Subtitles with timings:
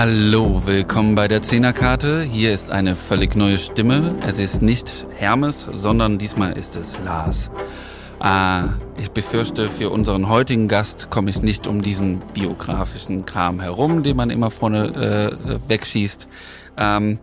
[0.00, 2.22] Hallo, willkommen bei der Zehnerkarte.
[2.22, 4.14] Hier ist eine völlig neue Stimme.
[4.24, 7.50] Es ist nicht Hermes, sondern diesmal ist es Lars.
[8.20, 14.04] Ah, ich befürchte, für unseren heutigen Gast komme ich nicht um diesen biografischen Kram herum,
[14.04, 14.94] den man immer vorne
[15.50, 16.28] äh, wegschießt.
[16.76, 17.18] Ähm,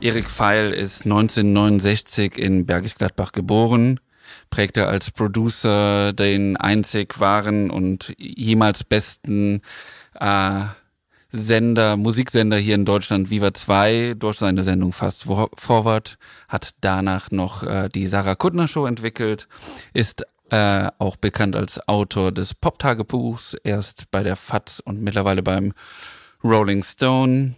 [0.00, 3.98] Erik Pfeil ist 1969 in Bergisch Gladbach geboren,
[4.50, 9.62] prägte als Producer den einzig wahren und jemals besten
[10.14, 10.60] äh,
[11.30, 16.18] Sender, Musiksender hier in Deutschland, Viva 2, durch seine Sendung Fast Forward,
[16.48, 19.46] hat danach noch äh, die Sarah Kuttner Show entwickelt,
[19.92, 25.74] ist äh, auch bekannt als Autor des Pop-Tagebuchs, erst bei der FATS und mittlerweile beim
[26.42, 27.54] Rolling Stone,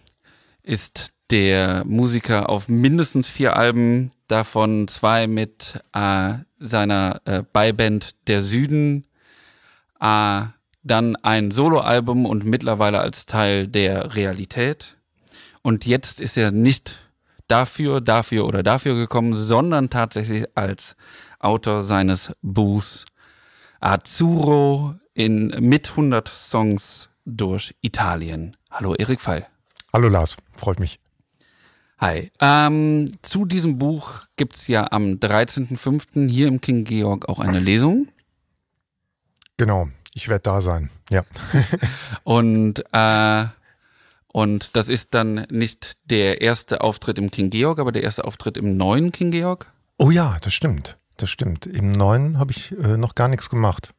[0.64, 8.42] ist der Musiker auf mindestens vier Alben, davon zwei mit äh, seiner äh, Beiband Der
[8.42, 9.06] Süden,
[10.00, 10.42] äh,
[10.82, 14.96] dann ein Soloalbum und mittlerweile als Teil der Realität.
[15.62, 16.96] Und jetzt ist er nicht
[17.48, 20.96] dafür, dafür oder dafür gekommen, sondern tatsächlich als
[21.38, 23.06] Autor seines Buchs
[23.80, 28.56] Azzurro in mit 100 Songs durch Italien.
[28.70, 29.46] Hallo Erik Feil.
[29.92, 30.98] Hallo Lars, freut mich.
[31.98, 32.30] Hi.
[32.40, 36.28] Ähm, zu diesem Buch gibt's ja am 13.05.
[36.28, 38.08] hier im King Georg auch eine Lesung.
[39.58, 39.88] Genau,
[40.20, 41.24] ich werde da sein, ja.
[42.24, 43.44] und, äh,
[44.28, 48.58] und das ist dann nicht der erste Auftritt im King Georg, aber der erste Auftritt
[48.58, 49.66] im neuen King Georg?
[49.96, 50.98] Oh ja, das stimmt.
[51.16, 51.64] Das stimmt.
[51.64, 53.94] Im neuen habe ich äh, noch gar nichts gemacht.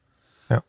[0.49, 0.61] Ja.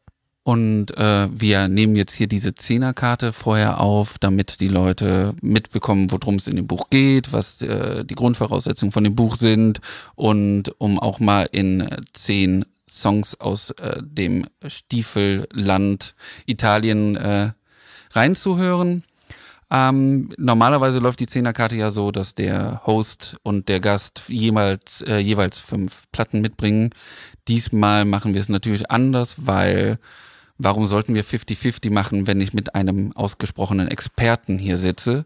[0.43, 6.37] Und äh, wir nehmen jetzt hier diese Zehnerkarte vorher auf, damit die Leute mitbekommen, worum
[6.37, 9.81] es in dem Buch geht, was äh, die Grundvoraussetzungen von dem Buch sind
[10.15, 16.15] und um auch mal in zehn Songs aus äh, dem Stiefelland
[16.47, 17.53] Italien äh,
[18.11, 19.05] reinzuhören.
[19.71, 25.17] Ähm, normalerweise läuft die Zehnerkarte ja so, dass der Host und der Gast jemals, äh,
[25.17, 26.91] jeweils fünf Platten mitbringen.
[27.49, 29.99] Diesmal machen wir es natürlich anders, weil
[30.59, 35.25] warum sollten wir 50-50 machen, wenn ich mit einem ausgesprochenen Experten hier sitze?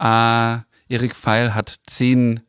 [0.00, 2.40] Äh, Erik Pfeil hat zehn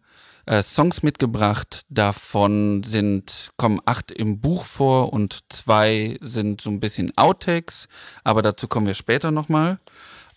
[0.46, 1.86] äh, Songs mitgebracht.
[1.90, 7.88] Davon sind, kommen acht im Buch vor und zwei sind so ein bisschen Outtakes,
[8.24, 9.80] aber dazu kommen wir später nochmal.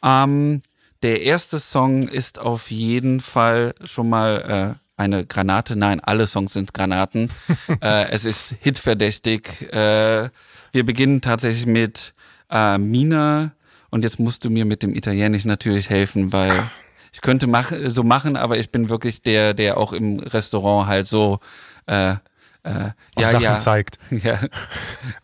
[0.02, 0.62] Ähm,
[1.02, 5.76] der erste Song ist auf jeden Fall schon mal äh, eine Granate.
[5.76, 7.30] Nein, alle Songs sind Granaten.
[7.80, 9.72] äh, es ist hitverdächtig.
[9.72, 10.30] Äh,
[10.72, 12.14] wir beginnen tatsächlich mit
[12.50, 13.52] äh, Mina
[13.90, 16.68] und jetzt musst du mir mit dem Italienisch natürlich helfen, weil
[17.12, 21.06] ich könnte mach, so machen, aber ich bin wirklich der, der auch im Restaurant halt
[21.06, 21.40] so
[21.86, 22.16] äh,
[22.64, 23.58] äh, ja, Sachen ja.
[23.58, 23.98] zeigt.
[24.10, 24.38] Ja.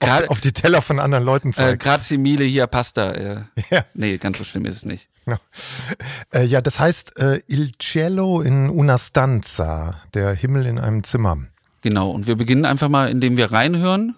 [0.00, 1.83] Grad, auf, auf, die Teller von anderen Leuten äh, zeigt.
[1.83, 3.12] Äh, grazie mille hier Pasta.
[3.12, 3.37] Äh.
[3.71, 3.84] Ja.
[3.94, 5.09] Nee, ganz so schlimm ist es nicht.
[5.27, 5.37] No.
[6.34, 11.39] Äh, ja, das heißt äh, Il cielo in una stanza, der Himmel in einem Zimmer.
[11.83, 14.15] Genau, und wir beginnen einfach mal, indem wir reinhören.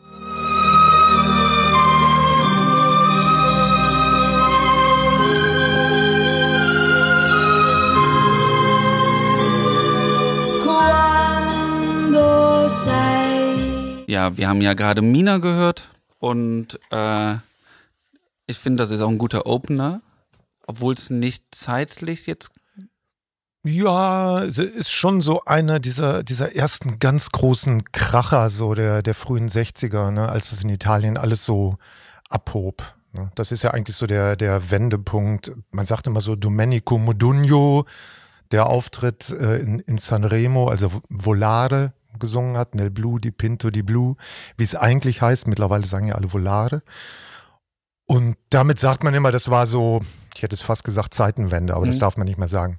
[14.16, 15.90] Ja, wir haben ja gerade Mina gehört
[16.20, 17.34] und äh,
[18.46, 20.00] ich finde, das ist auch ein guter Opener,
[20.66, 22.50] obwohl es nicht zeitlich jetzt.
[23.62, 29.50] Ja, ist schon so einer dieser, dieser ersten ganz großen Kracher so der, der frühen
[29.50, 31.76] 60er, ne, als es in Italien alles so
[32.30, 32.94] abhob.
[33.12, 33.30] Ne.
[33.34, 35.52] Das ist ja eigentlich so der, der Wendepunkt.
[35.72, 37.84] Man sagt immer so Domenico Modugno,
[38.50, 43.82] der Auftritt äh, in, in Sanremo, also Volare, gesungen hat, Nel Blue, die Pinto, die
[43.82, 44.16] Blue,
[44.56, 45.46] wie es eigentlich heißt.
[45.46, 46.82] Mittlerweile sagen ja alle Volare.
[48.06, 50.00] Und damit sagt man immer, das war so,
[50.34, 51.90] ich hätte es fast gesagt Zeitenwende, aber mhm.
[51.90, 52.78] das darf man nicht mehr sagen.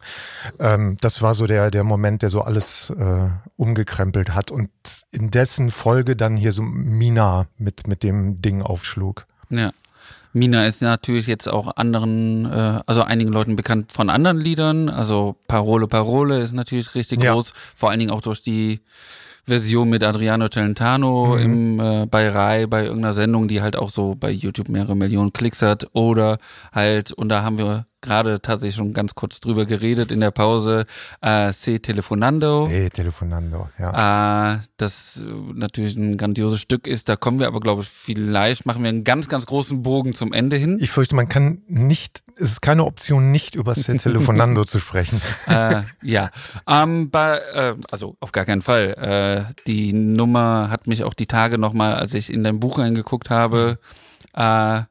[0.57, 4.69] Ähm, das war so der, der Moment, der so alles äh, umgekrempelt hat und
[5.11, 9.27] in dessen Folge dann hier so Mina mit, mit dem Ding aufschlug.
[9.49, 9.71] Ja.
[10.31, 14.87] Mina ist natürlich jetzt auch anderen, äh, also einigen Leuten bekannt von anderen Liedern.
[14.87, 17.33] Also Parole, Parole ist natürlich richtig ja.
[17.33, 18.79] groß, vor allen Dingen auch durch die
[19.47, 21.41] Version mit Adriano Celentano mhm.
[21.41, 25.31] im äh, bei Rai bei irgendeiner Sendung, die halt auch so bei YouTube mehrere Millionen
[25.31, 26.37] Klicks hat oder
[26.73, 30.85] halt und da haben wir gerade tatsächlich schon ganz kurz drüber geredet in der Pause.
[31.21, 32.67] Äh, C Telefonando.
[32.67, 34.55] C Telefonando, ja.
[34.55, 35.21] Äh, das
[35.53, 37.09] natürlich ein grandioses Stück ist.
[37.09, 40.33] Da kommen wir aber, glaube ich, vielleicht machen wir einen ganz, ganz großen Bogen zum
[40.33, 40.77] Ende hin.
[40.79, 45.21] Ich fürchte, man kann nicht, es ist keine Option, nicht über C Telefonando zu sprechen.
[45.47, 46.31] Äh, ja,
[46.67, 49.47] ähm, bei, äh, also auf gar keinen Fall.
[49.49, 53.29] Äh, die Nummer hat mich auch die Tage nochmal, als ich in dein Buch reingeguckt
[53.29, 53.79] habe,
[54.33, 54.81] äh,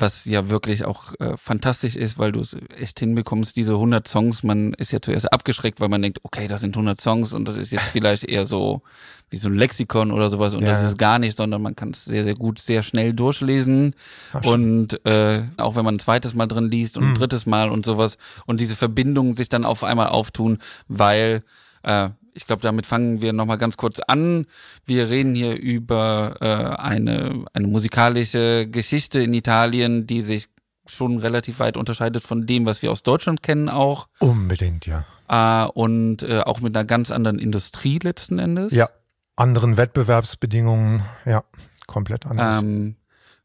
[0.00, 4.42] was ja wirklich auch äh, fantastisch ist, weil du es echt hinbekommst, diese 100 Songs,
[4.42, 7.56] man ist ja zuerst abgeschreckt, weil man denkt, okay, das sind 100 Songs und das
[7.56, 8.82] ist jetzt vielleicht eher so
[9.28, 10.70] wie so ein Lexikon oder sowas und ja.
[10.70, 13.94] das ist gar nicht, sondern man kann es sehr, sehr gut, sehr schnell durchlesen
[14.32, 17.14] Ach, und äh, auch wenn man ein zweites Mal drin liest und ein mhm.
[17.16, 21.42] drittes Mal und sowas und diese Verbindungen sich dann auf einmal auftun, weil
[21.82, 24.46] äh, ich glaube, damit fangen wir nochmal ganz kurz an.
[24.84, 30.48] Wir reden hier über äh, eine, eine musikalische Geschichte in Italien, die sich
[30.84, 34.08] schon relativ weit unterscheidet von dem, was wir aus Deutschland kennen auch.
[34.20, 35.04] Unbedingt, ja.
[35.28, 38.72] Äh, und äh, auch mit einer ganz anderen Industrie letzten Endes.
[38.72, 38.90] Ja,
[39.34, 41.42] anderen Wettbewerbsbedingungen, ja,
[41.86, 42.62] komplett anders.
[42.62, 42.96] Ähm,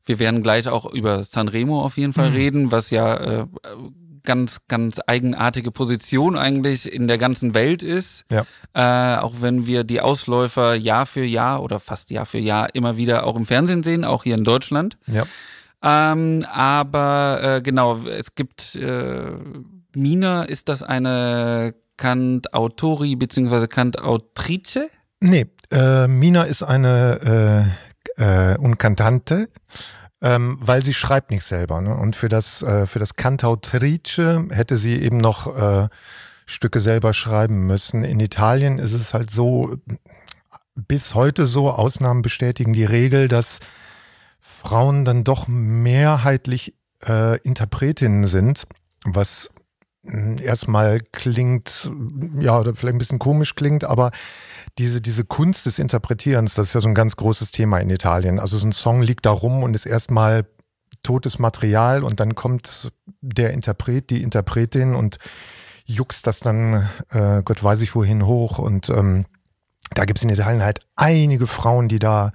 [0.04, 2.36] wir werden gleich auch über Sanremo auf jeden Fall mhm.
[2.36, 3.48] reden, was ja äh,
[4.23, 8.25] ganz, ganz eigenartige Position eigentlich in der ganzen Welt ist.
[8.31, 8.45] Ja.
[8.73, 12.97] Äh, auch wenn wir die Ausläufer Jahr für Jahr oder fast Jahr für Jahr immer
[12.97, 14.97] wieder auch im Fernsehen sehen, auch hier in Deutschland.
[15.07, 15.25] Ja.
[15.83, 19.31] Ähm, aber äh, genau, es gibt äh,
[19.95, 23.68] Mina, ist das eine Cantautori bzw.
[23.68, 24.89] Cantautrice?
[25.19, 27.69] Nee, äh, Mina ist eine
[28.18, 29.50] äh, äh, un Cantante
[30.21, 31.81] ähm, weil sie schreibt nicht selber.
[31.81, 31.95] Ne?
[31.95, 35.88] Und für das, äh, für das Cantautrice hätte sie eben noch äh,
[36.45, 38.03] Stücke selber schreiben müssen.
[38.03, 39.75] In Italien ist es halt so,
[40.75, 43.59] bis heute so, Ausnahmen bestätigen die Regel, dass
[44.39, 46.75] Frauen dann doch mehrheitlich
[47.07, 48.68] äh, Interpretinnen sind,
[49.03, 49.50] was
[50.06, 51.91] hm, erstmal klingt,
[52.39, 54.12] ja, oder vielleicht ein bisschen komisch klingt, aber
[54.77, 58.39] diese, diese Kunst des Interpretierens, das ist ja so ein ganz großes Thema in Italien.
[58.39, 60.45] Also so ein Song liegt da rum und ist erstmal
[61.03, 62.91] totes Material und dann kommt
[63.21, 65.18] der Interpret, die Interpretin und
[65.85, 68.59] juckst das dann, äh, Gott weiß ich wohin hoch.
[68.59, 69.25] Und ähm,
[69.94, 72.31] da gibt es in Italien halt einige Frauen, die da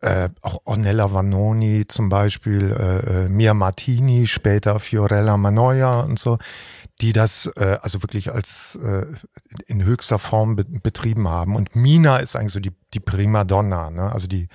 [0.00, 6.38] äh, auch Ornella Vanoni zum Beispiel, äh, äh Mia Martini, später Fiorella Manoia und so,
[7.00, 9.06] die das äh, also wirklich als äh,
[9.66, 11.56] in höchster Form be betrieben haben.
[11.56, 14.12] Und Mina ist eigentlich so die, die Primadonna, ne?
[14.12, 14.48] also die,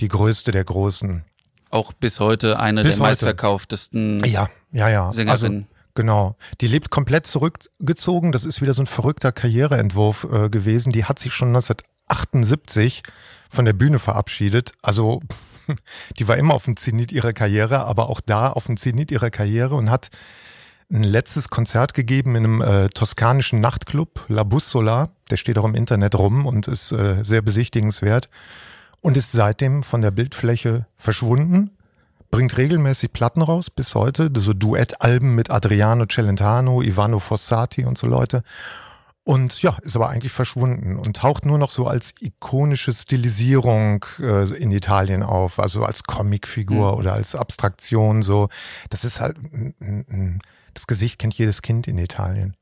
[0.00, 1.22] die größte der Großen.
[1.70, 3.10] Auch bis heute eine bis der heute.
[3.10, 5.12] meistverkauftesten ja, ja, ja.
[5.12, 5.62] Sängerinnen.
[5.62, 6.36] Also, Genau.
[6.60, 8.32] Die lebt komplett zurückgezogen.
[8.32, 10.92] Das ist wieder so ein verrückter Karriereentwurf äh, gewesen.
[10.92, 13.02] Die hat sich schon 1978
[13.50, 14.72] von der Bühne verabschiedet.
[14.82, 15.20] Also
[16.18, 19.30] die war immer auf dem Zenit ihrer Karriere, aber auch da auf dem Zenit ihrer
[19.30, 20.10] Karriere und hat
[20.92, 25.10] ein letztes Konzert gegeben in einem äh, toskanischen Nachtclub, La Bussola.
[25.30, 28.28] Der steht auch im Internet rum und ist äh, sehr besichtigenswert.
[29.00, 31.70] Und ist seitdem von der Bildfläche verschwunden.
[32.30, 38.06] Bringt regelmäßig Platten raus bis heute, so Duettalben mit Adriano Celentano, Ivano Fossati und so
[38.06, 38.42] Leute.
[39.22, 44.48] Und ja, ist aber eigentlich verschwunden und taucht nur noch so als ikonische Stilisierung äh,
[44.56, 46.98] in Italien auf, also als Comicfigur mhm.
[46.98, 48.48] oder als Abstraktion so.
[48.88, 49.36] Das ist halt
[50.74, 52.56] das Gesicht kennt jedes Kind in Italien.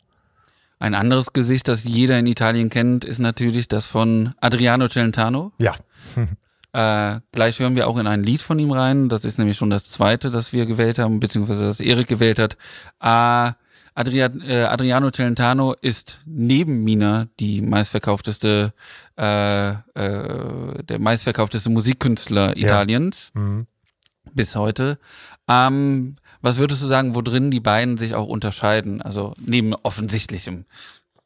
[0.80, 5.52] Ein anderes Gesicht, das jeder in Italien kennt, ist natürlich das von Adriano Celentano.
[5.58, 5.74] Ja.
[6.74, 9.08] Äh, gleich hören wir auch in ein Lied von ihm rein.
[9.08, 12.58] Das ist nämlich schon das zweite, das wir gewählt haben, beziehungsweise das Erik gewählt hat.
[13.00, 13.54] Äh,
[13.98, 18.72] Adrian, äh, Adriano Celentano ist neben Mina die meistverkaufteste,
[19.18, 23.40] äh, äh, der meistverkaufteste Musikkünstler Italiens ja.
[23.40, 23.66] mhm.
[24.34, 25.00] bis heute.
[25.48, 29.02] Ähm, was würdest du sagen, wo drin die beiden sich auch unterscheiden?
[29.02, 30.66] Also neben offensichtlichem.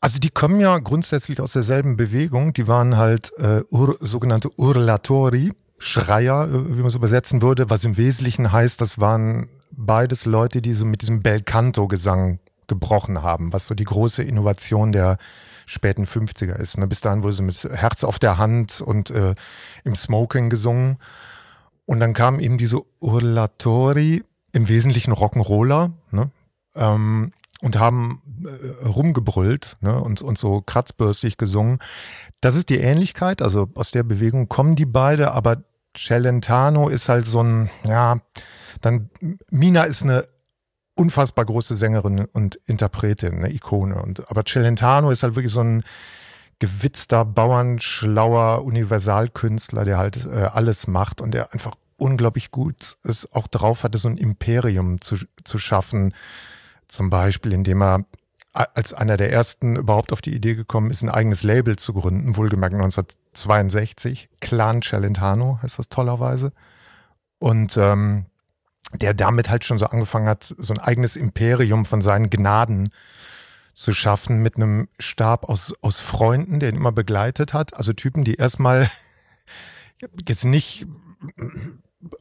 [0.00, 2.54] Also die kommen ja grundsätzlich aus derselben Bewegung.
[2.54, 7.84] Die waren halt äh, ur, sogenannte Urlatori, Schreier, äh, wie man es übersetzen würde, was
[7.84, 13.66] im Wesentlichen heißt, das waren beides Leute, die so mit diesem Belcanto-Gesang gebrochen haben, was
[13.66, 15.18] so die große Innovation der
[15.66, 16.78] späten 50er ist.
[16.78, 16.86] Ne?
[16.86, 19.34] Bis dahin wurde sie mit Herz auf der Hand und äh,
[19.84, 20.98] im Smoking gesungen.
[21.86, 26.30] Und dann kamen eben diese Urlatori, im Wesentlichen Rock'n'Roller, ne?
[26.74, 30.00] Ähm, und haben äh, rumgebrüllt ne?
[30.00, 31.78] und, und so kratzbürstig gesungen.
[32.40, 35.62] Das ist die Ähnlichkeit, also aus der Bewegung kommen die beide, aber
[35.96, 38.20] Celentano ist halt so ein, ja,
[38.80, 39.10] dann
[39.50, 40.26] Mina ist eine
[40.94, 44.00] unfassbar große Sängerin und Interpretin, eine Ikone.
[44.02, 45.84] Und, aber Celentano ist halt wirklich so ein
[46.58, 53.46] gewitzter, bauernschlauer Universalkünstler, der halt äh, alles macht und der einfach unglaublich gut es auch
[53.46, 56.14] drauf hatte, so ein Imperium zu, zu schaffen.
[56.88, 58.04] Zum Beispiel, indem er
[58.52, 62.36] als einer der ersten überhaupt auf die Idee gekommen ist, ein eigenes Label zu gründen,
[62.36, 64.28] wohlgemerkt 1962.
[64.40, 66.52] Clan Celentano heißt das tollerweise.
[67.38, 68.26] Und ähm,
[68.94, 72.90] der damit halt schon so angefangen hat, so ein eigenes Imperium von seinen Gnaden
[73.74, 77.74] zu schaffen mit einem Stab aus, aus Freunden, der ihn immer begleitet hat.
[77.74, 78.90] Also Typen, die erstmal
[80.28, 80.86] jetzt nicht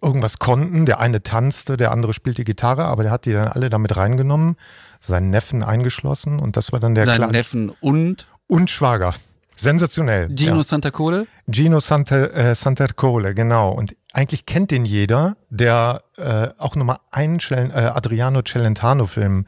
[0.02, 0.86] irgendwas konnten.
[0.86, 4.56] Der eine tanzte, der andere spielte Gitarre, aber der hat die dann alle damit reingenommen,
[5.02, 9.16] seinen Neffen eingeschlossen und das war dann der Seinen Neffen und und Schwager.
[9.56, 10.28] Sensationell.
[10.36, 10.64] Gino ja.
[10.64, 11.28] Santacole?
[11.50, 13.72] Gino Santa, äh, Santercole, genau.
[13.72, 19.46] Und eigentlich kennt den jeder, der äh, auch nochmal einen Cel äh, Adriano Celentano-Film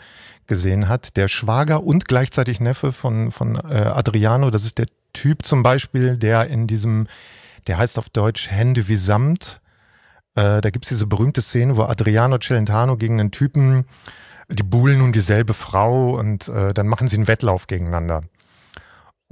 [0.47, 1.17] gesehen hat.
[1.17, 4.49] Der Schwager und gleichzeitig Neffe von, von äh, Adriano.
[4.51, 7.07] Das ist der Typ zum Beispiel, der in diesem,
[7.67, 9.61] der heißt auf Deutsch Hände wie Samt.
[10.35, 13.85] Äh, da gibt's diese berühmte Szene, wo Adriano Celentano gegen einen Typen,
[14.49, 18.21] die buhlen nun dieselbe Frau und äh, dann machen sie einen Wettlauf gegeneinander.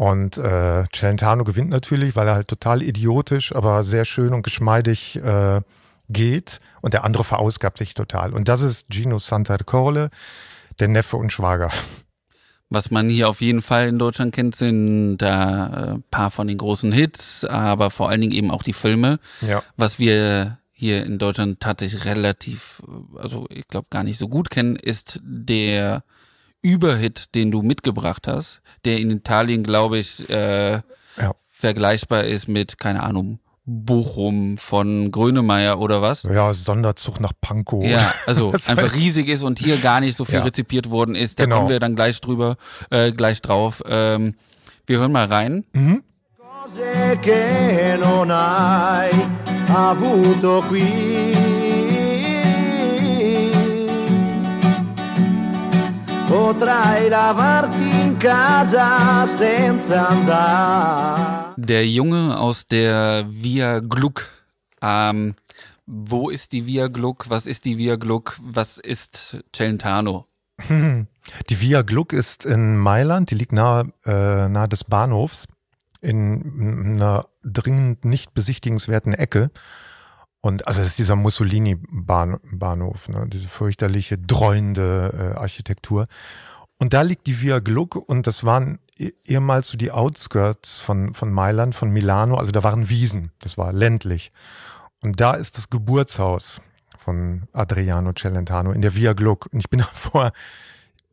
[0.02, 5.18] Und äh, Celentano gewinnt natürlich, weil er halt total idiotisch, aber sehr schön und geschmeidig
[5.18, 5.62] äh,
[6.10, 6.60] geht.
[6.82, 8.34] Und der andere verausgabt sich total.
[8.34, 10.10] Und das ist Gino Santarcorle,
[10.80, 11.70] der Neffe und Schwager.
[12.72, 16.58] Was man hier auf jeden Fall in Deutschland kennt, sind da ein paar von den
[16.58, 19.20] großen Hits, aber vor allen Dingen eben auch die Filme.
[19.42, 19.62] Ja.
[19.78, 22.82] Was wir hier in Deutschland tatsächlich relativ,
[23.20, 26.04] also ich glaube gar nicht so gut kennen, ist der
[26.62, 30.74] Überhit, den du mitgebracht hast, der in Italien, glaube ich, äh,
[31.18, 31.34] Ja.
[31.50, 36.24] vergleichbar ist mit, keine Ahnung, Bochum von Grönemeyer oder was.
[36.24, 37.84] Ja, Sonderzug nach Pankow.
[37.86, 40.44] Ja, also Das einfach riesig ist und hier gar nicht so viel Ja.
[40.44, 41.40] rezipiert worden ist.
[41.40, 41.58] Da Genau.
[41.58, 42.58] kommen wir dann gleich drüber,
[42.90, 43.82] äh, gleich drauf.
[43.88, 44.36] Ähm,
[44.88, 45.66] wir hören mal rein.
[45.74, 46.04] Mhm.
[46.64, 49.10] cose che non hai
[49.74, 51.41] avuto qui.
[56.32, 61.54] Potrai lavarti in casa senza andare.
[61.58, 64.30] Der Junge aus der Via Gluck.
[64.82, 65.36] Ähm,
[65.86, 67.30] wo ist die Via Gluck?
[67.30, 68.38] Was ist die Via Gluck?
[68.42, 70.28] Was ist Celentano?
[70.70, 75.50] Die Via Gluck ist in Mailand, die liegt nahe, äh, nahe des Bahnhofs,
[76.00, 79.52] in einer dringend nicht besichtigenswerten Ecke.
[80.42, 86.08] Und also es ist dieser Mussolini-Bahnhof, ne, diese fürchterliche, dreuende äh, Architektur.
[86.80, 91.14] Und da liegt die Via Gluck und das waren eh- ehemals so die Outskirts von,
[91.14, 92.36] von Mailand, von Milano.
[92.38, 94.32] Also da waren Wiesen, das war ländlich.
[95.02, 96.60] Und da ist das Geburtshaus
[96.98, 99.48] von Adriano Celentano in der Via Gluck.
[99.52, 100.32] Und ich bin da vor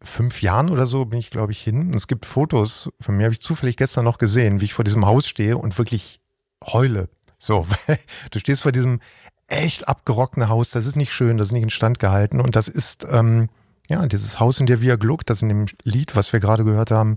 [0.02, 1.88] fünf Jahren oder so, bin ich glaube ich hin.
[1.88, 4.87] Und es gibt Fotos, von mir habe ich zufällig gestern noch gesehen, wie ich vor
[4.87, 6.20] diesem Haus stehe und wirklich
[6.64, 7.11] heule.
[7.38, 7.66] So,
[8.30, 9.00] du stehst vor diesem
[9.47, 12.40] echt abgerockten Haus, das ist nicht schön, das ist nicht instand gehalten.
[12.40, 13.49] Und das ist, ähm,
[13.88, 16.90] ja, dieses Haus in der Via Gluck, das in dem Lied, was wir gerade gehört
[16.90, 17.16] haben,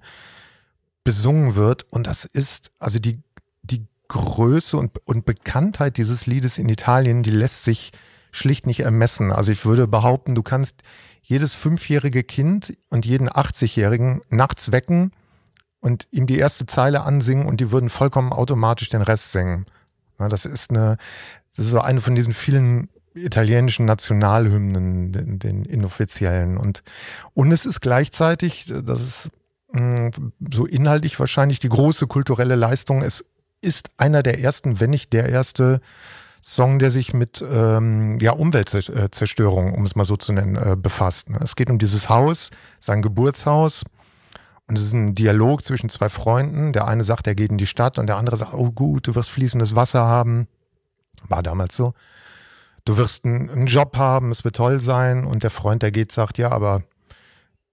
[1.03, 1.85] besungen wird.
[1.91, 3.19] Und das ist, also die,
[3.63, 7.91] die Größe und, und Bekanntheit dieses Liedes in Italien, die lässt sich
[8.31, 9.31] schlicht nicht ermessen.
[9.31, 10.83] Also ich würde behaupten, du kannst
[11.21, 15.11] jedes fünfjährige Kind und jeden 80-Jährigen nachts wecken
[15.81, 19.65] und ihm die erste Zeile ansingen und die würden vollkommen automatisch den Rest singen.
[20.21, 20.97] Na, das ist eine,
[21.55, 26.57] das ist so eine von diesen vielen italienischen Nationalhymnen, den, den inoffiziellen.
[26.57, 26.83] Und,
[27.33, 29.29] und es ist gleichzeitig, das ist
[29.73, 30.11] mh,
[30.53, 33.01] so inhaltlich wahrscheinlich die große kulturelle Leistung.
[33.01, 33.25] Es
[33.61, 35.81] ist einer der ersten, wenn nicht der erste
[36.43, 41.29] Song, der sich mit ähm, ja, Umweltzerstörung, um es mal so zu nennen, äh, befasst.
[41.29, 41.39] ne?
[41.43, 42.49] Es geht um dieses Haus,
[42.79, 43.83] sein Geburtshaus.
[44.67, 46.71] Und es ist ein Dialog zwischen zwei Freunden.
[46.73, 49.15] Der eine sagt, er geht in die Stadt und der andere sagt, oh gut, du
[49.15, 50.47] wirst fließendes Wasser haben.
[51.27, 51.93] War damals so.
[52.85, 55.25] Du wirst einen, Job haben, es wird toll sein.
[55.25, 56.83] Und der Freund, der geht, sagt, ja, aber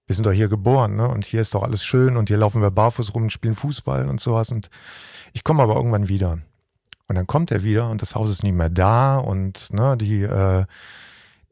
[0.07, 1.07] wir sind doch hier geboren, ne?
[1.07, 4.09] Und hier ist doch alles schön und hier laufen wir barfuß rum und spielen Fußball
[4.09, 4.49] und sowas.
[4.51, 4.69] Und
[5.33, 6.39] ich komme aber irgendwann wieder.
[7.07, 10.21] Und dann kommt er wieder und das Haus ist nicht mehr da und ne, die,
[10.21, 10.65] äh,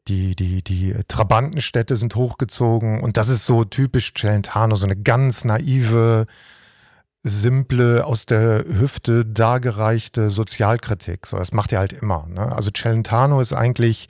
[0.08, 5.44] die, die, die Trabantenstädte sind hochgezogen und das ist so typisch Celentano, so eine ganz
[5.44, 6.26] naive,
[7.22, 11.26] simple, aus der Hüfte dargereichte Sozialkritik.
[11.26, 12.26] So, das macht er halt immer.
[12.28, 12.54] Ne?
[12.54, 14.08] Also Celentano ist eigentlich,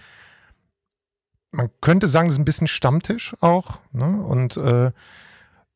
[1.50, 3.78] man könnte sagen, das ist ein bisschen Stammtisch auch.
[3.92, 4.22] Ne?
[4.22, 4.92] Und äh,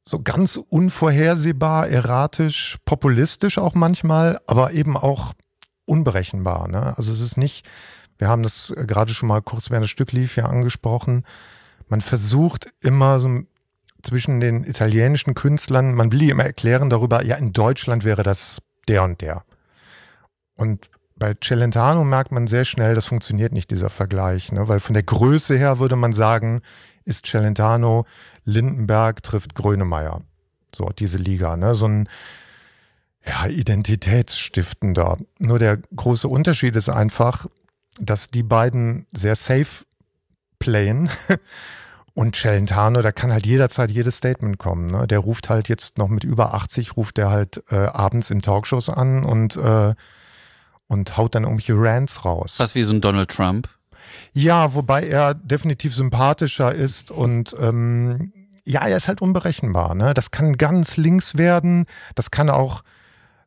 [0.05, 5.33] so ganz unvorhersehbar, erratisch, populistisch auch manchmal, aber eben auch
[5.85, 6.69] unberechenbar.
[6.69, 6.97] Ne?
[6.97, 7.67] Also es ist nicht,
[8.23, 11.25] wir haben das gerade schon mal kurz während das Stück lief ja angesprochen,
[11.88, 13.41] man versucht immer so
[14.00, 18.59] zwischen den italienischen Künstlern, man will die immer erklären darüber, ja, in Deutschland wäre das
[18.87, 19.43] der und der.
[20.55, 24.69] Und bei Celentano merkt man sehr schnell, das funktioniert nicht, dieser Vergleich, ne?
[24.69, 26.62] weil von der Größe her würde man sagen,
[27.05, 28.07] ist Celentano,
[28.45, 30.23] Lindenberg trifft Grönemeyer.
[30.73, 31.75] So, diese Liga, ne?
[31.75, 32.09] So ein
[33.26, 35.17] ja, identitätsstiftender.
[35.41, 37.47] Nur der große Unterschied ist einfach,
[37.99, 39.85] dass die beiden sehr safe
[40.59, 41.11] playen.
[42.15, 44.87] Und Celentano, da kann halt jederzeit jedes Statement kommen.
[44.87, 45.07] Ne?
[45.07, 48.91] Der ruft halt jetzt noch mit über 80, ruft der halt äh, abends in Talkshows
[48.91, 49.95] an und, äh,
[50.89, 52.57] und haut dann irgendwelche Rants raus.
[52.57, 53.67] Fast wie so ein Donald Trump.
[54.35, 58.33] Ja, wobei er definitiv sympathischer ist und ähm,
[58.65, 59.95] ja, er ist halt unberechenbar.
[59.95, 60.13] Ne?
[60.13, 62.83] Das kann ganz links werden, das kann auch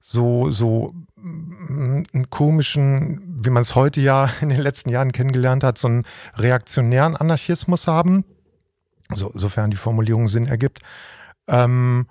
[0.06, 5.64] so, so mm, einen komischen, wie man es heute ja in den letzten Jahren kennengelernt
[5.64, 6.04] hat, so einen
[6.36, 8.24] reaktionären Anarchismus haben,
[9.12, 10.80] so, sofern die Formulierung Sinn ergibt.
[11.48, 12.08] Ähm,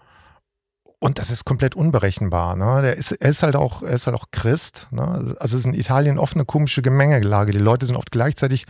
[0.99, 2.57] und das ist komplett unberechenbar.
[2.57, 2.81] Ne?
[2.81, 4.87] Der ist, er ist halt auch, er ist halt auch Christ.
[4.91, 5.37] Ne?
[5.39, 7.53] Also es ist in Italien oft eine komische Gemengelage.
[7.53, 8.65] Die Leute sind oft gleichzeitig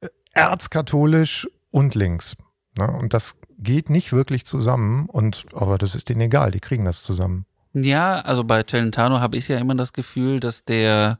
[0.00, 2.34] äh, erzkatholisch und links.
[2.76, 2.90] Ne?
[2.90, 5.06] Und das geht nicht wirklich zusammen.
[5.06, 6.50] Und aber das ist denen egal.
[6.50, 7.46] Die kriegen das zusammen.
[7.74, 11.18] Ja, also bei Celentano habe ich ja immer das Gefühl, dass der,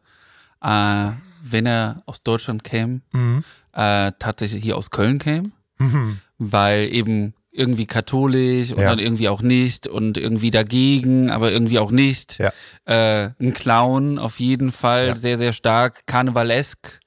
[0.63, 1.11] äh,
[1.43, 3.45] wenn er aus Deutschland käme, Mhm.
[3.73, 6.21] äh, tatsächlich hier aus Köln käme, Mhm.
[6.39, 8.91] weil eben irgendwie katholisch und Ja.
[8.91, 12.39] dann irgendwie auch nicht und irgendwie dagegen, aber irgendwie auch nicht.
[12.39, 12.53] Ja.
[12.85, 15.17] Äh, ein Clown auf jeden Fall, Ja.
[15.17, 17.01] sehr, sehr stark, karnevalesk.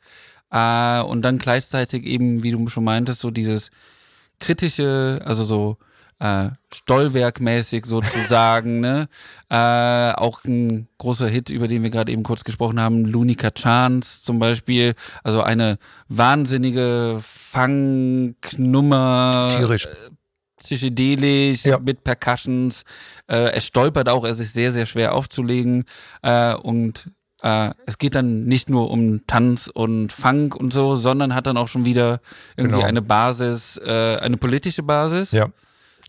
[0.51, 3.69] Äh, und dann gleichzeitig eben, wie du schon meintest, so dieses
[4.39, 5.77] kritische, also so
[6.19, 9.07] äh, Stollwerkmäßig sozusagen, ne?
[9.49, 14.23] Äh, auch ein großer Hit, über den wir gerade eben kurz gesprochen haben, Lunica Chance
[14.23, 15.77] zum Beispiel, also eine
[16.09, 17.19] wahnsinnige
[18.41, 19.87] Funknummer, Tierisch.
[20.59, 21.79] psychedelisch Ja.
[21.79, 22.83] mit Percussions.
[23.27, 25.85] Äh, er stolpert auch, es ist sehr, sehr schwer aufzulegen
[26.23, 27.11] äh, und
[27.43, 31.57] äh, es geht dann nicht nur um Tanz und Funk und so, sondern hat dann
[31.57, 32.19] auch schon wieder
[32.55, 32.87] irgendwie Genau.
[32.87, 35.31] eine Basis, äh, eine politische Basis.
[35.31, 35.47] Ja.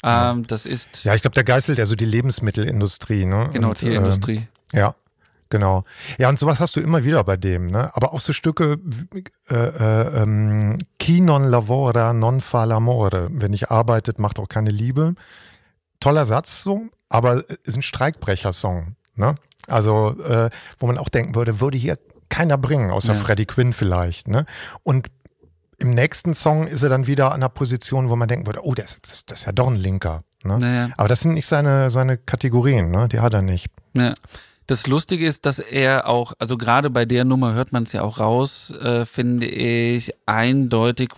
[0.05, 3.25] Ähm, das ist Ja, ich glaube, der geißelt ja so die Lebensmittelindustrie.
[3.27, 3.51] Ne?
[3.53, 4.47] genau Und, Tierindustrie.
[4.73, 4.95] Äh, ja,
[5.51, 5.85] genau.
[6.19, 7.67] Ja, und sowas hast du immer wieder bei dem.
[7.67, 7.91] Ne?
[7.95, 8.79] Aber auch so Stücke
[9.51, 13.29] äh, äh, ähm, Chi non lavora non fa l'amore.
[13.33, 15.15] Wenn nicht arbeitet, macht auch keine Liebe.
[16.01, 18.95] Toller Satz so, aber ist ein Streikbrecher-Song.
[19.17, 19.35] Ne?
[19.67, 23.19] Also, äh, wo man auch denken würde, würde hier keiner bringen, außer Ja.
[23.19, 24.29] Freddie Quinn vielleicht.
[24.29, 24.47] Ne?
[24.85, 25.09] Und
[25.79, 28.75] im nächsten Song ist er dann wieder an einer Position, wo man denken würde, oh,
[28.75, 30.23] das, das, das ist ja doch ein Linker.
[30.43, 30.59] Ne?
[30.59, 30.91] Naja.
[30.97, 33.09] Aber das sind nicht seine, seine Kategorien, ne?
[33.09, 33.69] Die hat er nicht.
[33.97, 34.15] Ja.
[34.67, 38.03] Das Lustige ist, dass er auch, also gerade bei der Nummer hört man es ja
[38.03, 41.11] auch raus, äh, finde ich, eindeutig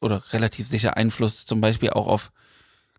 [0.00, 2.30] oder relativ sicher Einfluss zum Beispiel auch auf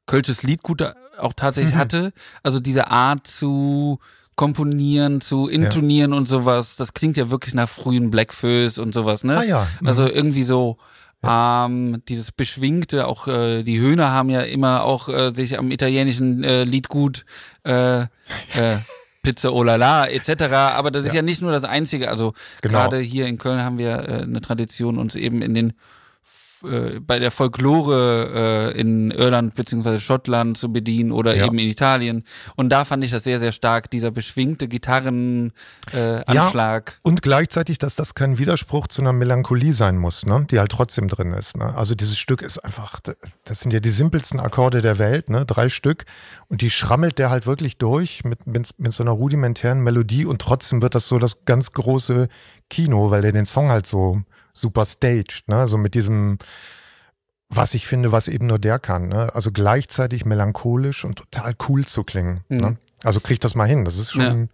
[0.08, 0.82] Kölsches Liedgut
[1.18, 1.80] auch tatsächlich Mhm.
[1.80, 2.14] hatte.
[2.44, 4.00] Also diese Art zu
[4.36, 9.38] komponieren, zu intonieren und sowas, das klingt ja wirklich nach frühen Blackfoes und sowas, ne?
[9.38, 9.68] Ah ja.
[9.84, 10.78] Also irgendwie so
[11.24, 16.44] ähm, dieses Beschwingte, auch äh, die Höhner haben ja immer auch äh, sich am italienischen
[16.44, 17.26] äh, Liedgut
[17.64, 18.08] äh, äh,
[19.24, 20.42] Pizza oh la la etc.
[20.52, 21.18] Aber das ist ja.
[21.18, 21.22] Ja.
[21.22, 22.10] nicht nur das Einzige.
[22.10, 22.74] Also Genau.
[22.74, 25.74] gerade hier in Köln haben wir äh, eine Tradition, uns eben in den
[26.64, 31.46] äh, bei der Folklore äh, in Irland beziehungsweise Schottland zu bedienen oder Ja.
[31.46, 32.24] eben in Italien.
[32.56, 35.54] Und da fand ich das sehr, sehr stark, dieser beschwingte Gitarrenanschlag.
[35.94, 37.00] Äh, Anschlag.
[37.04, 40.46] Und gleichzeitig, dass das kein Widerspruch zu einer Melancholie sein muss, ne?
[40.50, 41.58] die halt trotzdem drin ist.
[41.58, 41.74] Ne?
[41.76, 43.00] Also dieses Stück ist einfach,
[43.46, 45.46] das sind ja die simpelsten Akkorde der Welt, ne?
[45.46, 46.06] drei Stück.
[46.48, 50.42] Und die schrammelt der halt wirklich durch mit, mit, mit so einer rudimentären Melodie und
[50.42, 52.28] trotzdem wird das so das ganz große
[52.70, 54.22] Kino, weil der den Song halt so
[54.54, 55.68] super staged, ne?
[55.68, 56.38] so mit diesem,
[57.50, 59.08] was ich finde, was eben nur der kann.
[59.08, 59.34] Ne?
[59.34, 62.42] Also gleichzeitig melancholisch und total cool zu klingen.
[62.50, 62.58] Mhm.
[62.58, 62.78] Ne?
[63.04, 64.50] Also krieg das mal hin, das ist schon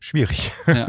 [0.00, 0.50] schwierig.
[0.66, 0.86] Ja.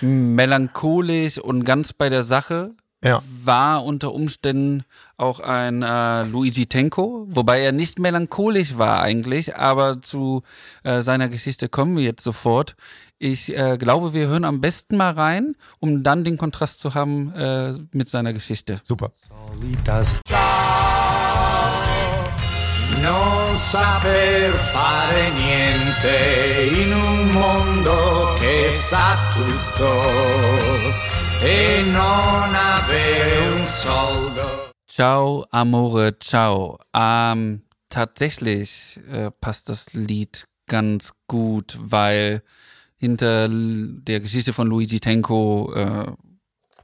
[0.00, 3.22] Melancholisch und ganz bei der Sache Ja.
[3.44, 4.84] war unter Umständen
[5.18, 10.42] auch ein äh, Luigi Tenco, wobei er nicht melancholisch war eigentlich, aber zu
[10.84, 12.76] äh, seiner Geschichte kommen wir jetzt sofort.
[13.18, 17.34] Ich äh, glaube, wir hören am besten mal rein, um dann den Kontrast zu haben
[17.34, 18.80] äh, mit seiner Geschichte.
[18.84, 19.12] Super.
[19.48, 20.02] solita
[23.02, 29.90] Non saper fare niente in un mondo che sa tutto
[31.40, 34.67] e non avere un soldo.
[34.98, 36.80] Ciao, Amore, ciao.
[36.92, 42.42] Ähm, tatsächlich äh, passt das Lied ganz gut, weil
[42.96, 46.10] hinter der Geschichte von Luigi Tenco äh,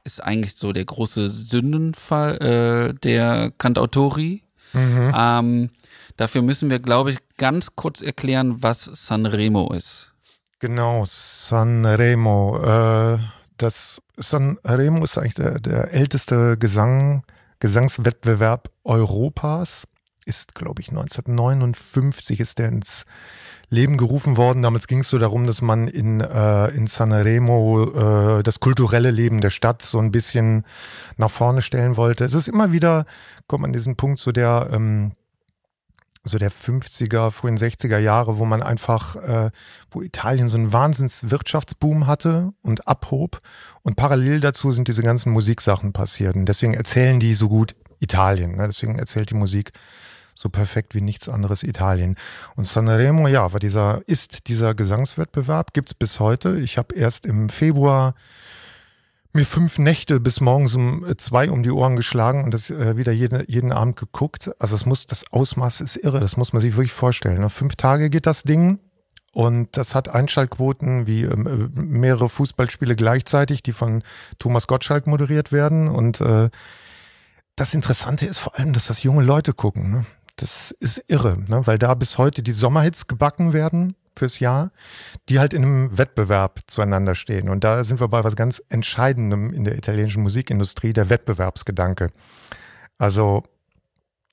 [0.05, 4.43] ist eigentlich so der große Sündenfall äh, der Cantautori.
[4.71, 5.13] Mhm.
[5.13, 5.69] Ähm,
[6.15, 10.13] dafür müssen wir, glaube ich, ganz kurz erklären, was Sanremo ist.
[10.59, 12.63] Genau, Sanremo.
[12.63, 13.19] Äh,
[13.57, 17.25] das Sanremo ist eigentlich der, der älteste Gesang,
[17.59, 19.85] Gesangswettbewerb Europas.
[20.27, 23.05] Ist, glaube ich, 1959 ist der ins
[23.69, 24.63] Leben gerufen worden.
[24.63, 29.39] Damals ging es so darum, dass man in, äh, in Sanremo äh, das kulturelle Leben
[29.39, 30.65] der Stadt so ein bisschen
[31.17, 32.25] nach vorne stellen wollte.
[32.25, 33.05] Es ist immer wieder,
[33.47, 35.11] kommt man an diesen Punkt so der ähm,
[36.25, 39.51] so der 50er, frühen 60er Jahre, wo man einfach, äh,
[39.91, 43.39] wo Italien so einen Wahnsinnswirtschaftsboom hatte und abhob.
[43.83, 46.35] Und parallel dazu sind diese ganzen Musiksachen passiert.
[46.35, 48.55] Und deswegen erzählen die so gut Italien.
[48.55, 48.67] Ne?
[48.67, 49.71] Deswegen erzählt die Musik
[50.33, 52.15] so perfekt wie nichts anderes Italien.
[52.55, 56.59] Und Sanremo, ja, war dieser, ist dieser Gesangswettbewerb, gibt's bis heute.
[56.59, 58.15] Ich habe erst im Februar
[59.35, 62.97] mir fünf Nächte bis morgens um äh, zwei um die Ohren geschlagen und das äh,
[62.97, 64.51] wieder jeden, jeden Abend geguckt.
[64.59, 67.41] Also es muss, das Ausmaß ist irre, das muss man sich wirklich vorstellen.
[67.41, 67.49] Ne?
[67.49, 68.79] Fünf Tage geht das Ding
[69.31, 71.45] und das hat Einschaltquoten wie ähm,
[71.75, 74.01] äh, mehrere Fußballspiele gleichzeitig, die von
[74.39, 75.89] Thomas Gottschalk moderiert werden.
[75.89, 76.49] Und äh,
[77.55, 79.91] das Interessante ist vor allem, dass das junge Leute gucken.
[79.91, 80.05] Ne?
[80.37, 81.67] Das ist irre, ne?
[81.67, 84.71] weil da bis heute die Sommerhits gebacken werden fürs Jahr,
[85.29, 87.49] die halt in einem Wettbewerb zueinander stehen.
[87.49, 92.11] Und da sind wir bei was ganz Entscheidendem in der italienischen Musikindustrie, der Wettbewerbsgedanke.
[92.97, 93.43] Also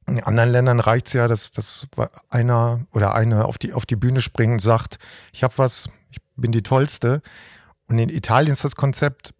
[0.07, 1.87] in anderen Ländern reicht es ja, dass, dass
[2.29, 4.99] einer oder eine auf die, auf die Bühne springt und sagt,
[5.33, 7.23] ich habe was, ich bin die Tollste.
[7.89, 9.33] Und in Italien ist das Konzept,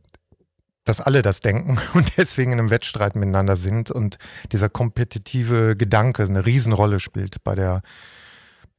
[0.85, 4.19] dass alle das denken und deswegen in einem Wettstreit miteinander sind und
[4.51, 7.83] dieser kompetitive Gedanke eine Riesenrolle spielt bei der,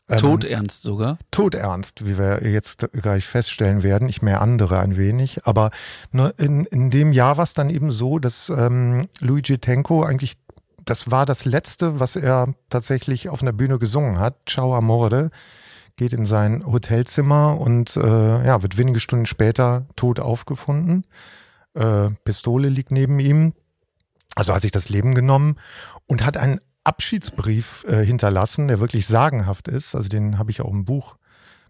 [0.09, 1.19] Ähm, Todernst sogar?
[1.31, 4.09] Todernst, wie wir jetzt gleich feststellen werden.
[4.09, 5.47] Ich mehr andere ein wenig.
[5.47, 5.71] Aber
[6.13, 10.35] nur in, in dem Jahr war es dann eben so, dass ähm, Luigi Tenco eigentlich,
[10.85, 14.37] das war das Letzte, was er tatsächlich auf einer Bühne gesungen hat.
[14.47, 15.31] Ciao Amore
[15.97, 21.05] geht in sein Hotelzimmer und äh, ja, wird wenige Stunden später tot aufgefunden.
[21.75, 23.55] Äh, Pistole liegt neben ihm.
[24.35, 25.57] Also hat sich das Leben genommen
[26.07, 29.95] und hat einen Abschiedsbrief äh, hinterlassen, der wirklich sagenhaft ist.
[29.95, 31.17] Also den habe ich auch im Buch,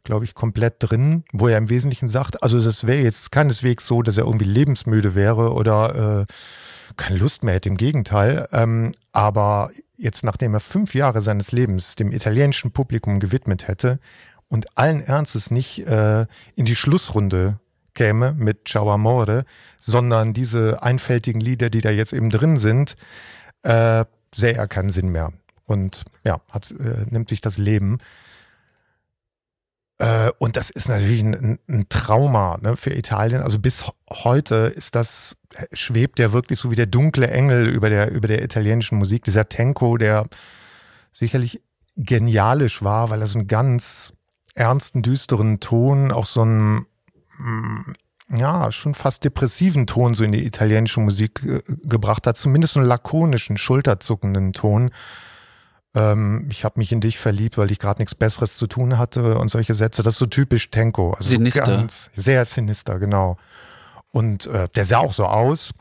[0.02, 4.02] glaube ich, komplett drin, wo er im Wesentlichen sagt, also das wäre jetzt keineswegs so,
[4.02, 6.32] dass er irgendwie lebensmüde wäre oder äh,
[6.96, 8.48] keine Lust mehr hätte, im Gegenteil.
[8.52, 13.98] Ähm, aber jetzt, nachdem er fünf Jahre seines Lebens dem italienischen Publikum gewidmet hätte
[14.48, 17.58] und allen Ernstes nicht äh, in die Schlussrunde
[17.94, 19.44] käme mit Ciao Amore,
[19.78, 22.96] sondern diese einfältigen Lieder, die da jetzt eben drin sind,
[23.62, 25.32] äh, sähe er keinen Sinn mehr.
[25.66, 27.98] Und ja, hat, äh, nimmt sich das Leben.
[30.04, 33.40] Äh, und das ist natürlich ein, ein Trauma ne, für Italien.
[33.42, 35.36] Also bis heute ist das,
[35.72, 39.24] schwebt der wirklich so wie der dunkle Engel über der, über der italienischen Musik.
[39.24, 40.26] Dieser Tenko, der
[41.12, 41.62] sicherlich
[41.96, 44.12] genialisch war, weil er so einen ganz
[44.54, 46.86] ernsten, düsteren Ton, auch so einen,
[47.38, 47.94] mm,
[48.36, 52.36] ja, schon fast depressiven Ton so in die italienische Musik äh, gebracht hat.
[52.36, 54.90] Zumindest einen lakonischen, schulterzuckenden Ton
[55.94, 59.38] ähm, ich habe mich in dich verliebt, weil ich gerade nichts Besseres zu tun hatte
[59.38, 60.02] und solche Sätze.
[60.02, 61.12] Das ist so typisch Tenko.
[61.12, 61.64] Also sinister.
[61.64, 63.36] Ganz, sehr sinister, genau.
[64.10, 65.72] Und äh, der sah auch so aus.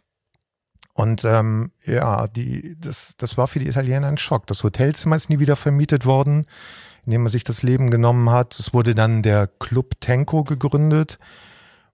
[0.94, 4.46] Und ähm, ja, die, das, das war für die Italiener ein Schock.
[4.46, 6.46] Das Hotelzimmer ist nie wieder vermietet worden,
[7.06, 8.60] in dem man sich das Leben genommen hat.
[8.60, 11.18] Es wurde dann der Club Tenko gegründet,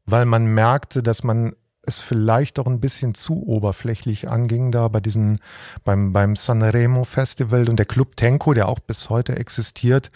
[0.06, 1.56] weil man merkte, dass man
[1.90, 5.40] es vielleicht auch ein bisschen zu oberflächlich anging da bei diesen,
[5.84, 10.10] beim, beim Sanremo Festival und der Club Tenko, der auch bis heute existiert,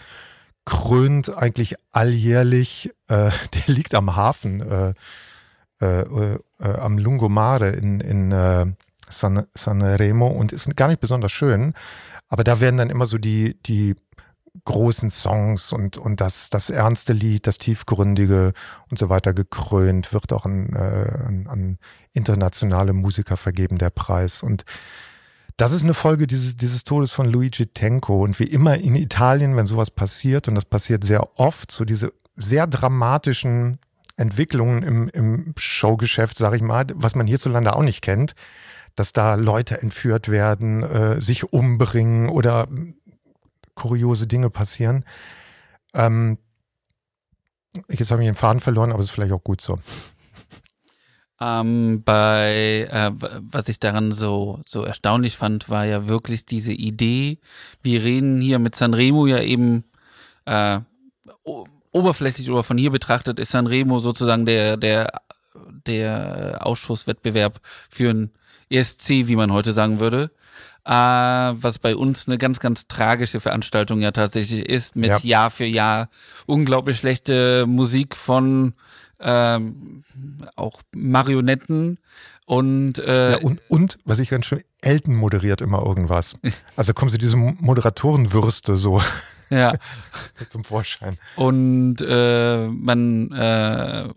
[0.64, 4.92] krönt eigentlich alljährlich, äh, der liegt am Hafen, äh,
[5.80, 8.66] äh, äh, am Lungomare in, in äh,
[9.10, 11.74] San, Sanremo und ist gar nicht besonders schön.
[12.28, 13.96] Aber da werden dann immer so die, die
[14.64, 18.52] großen Songs und, und das, das ernste Lied, das tiefgründige
[18.90, 21.78] und so weiter gekrönt, wird auch an, äh, an, an
[22.12, 24.42] internationale Musiker vergeben, der Preis.
[24.42, 24.64] Und
[25.56, 28.22] das ist eine Folge dieses, dieses Todes von Luigi Tenco.
[28.22, 32.12] Und wie immer in Italien, wenn sowas passiert, und das passiert sehr oft, so diese
[32.36, 33.78] sehr dramatischen
[34.16, 38.34] Entwicklungen im, im Showgeschäft, sage ich mal, was man hierzulande auch nicht kennt,
[38.94, 42.68] dass da Leute entführt werden, äh, sich umbringen oder
[43.74, 45.04] kuriose Dinge passieren.
[45.94, 46.38] Ähm,
[47.88, 49.78] jetzt habe ich den Faden verloren, aber es ist vielleicht auch gut so.
[51.40, 53.10] Ähm, bei, äh,
[53.50, 57.38] was ich daran so, so erstaunlich fand, war ja wirklich diese Idee,
[57.82, 59.84] wir reden hier mit Sanremo ja eben
[60.44, 60.80] äh,
[61.90, 65.12] oberflächlich oder von hier betrachtet ist Sanremo sozusagen der, der,
[65.86, 68.30] der Ausschusswettbewerb für ein
[68.70, 70.30] ESC, wie man heute sagen würde.
[70.86, 75.18] Äh, was bei uns eine ganz, ganz tragische Veranstaltung ja tatsächlich ist, mit ja.
[75.22, 76.10] Jahr für Jahr
[76.46, 78.74] unglaublich schlechte Musik von
[79.18, 80.02] ähm,
[80.56, 81.98] auch Marionetten
[82.46, 86.36] und, äh, ja, und und was ich ganz schön, Elton moderiert immer irgendwas.
[86.76, 89.00] Also kommen sie diese Moderatorenwürste so
[89.50, 89.74] ja.
[90.50, 91.16] zum Vorschein.
[91.36, 94.08] Und äh, man äh,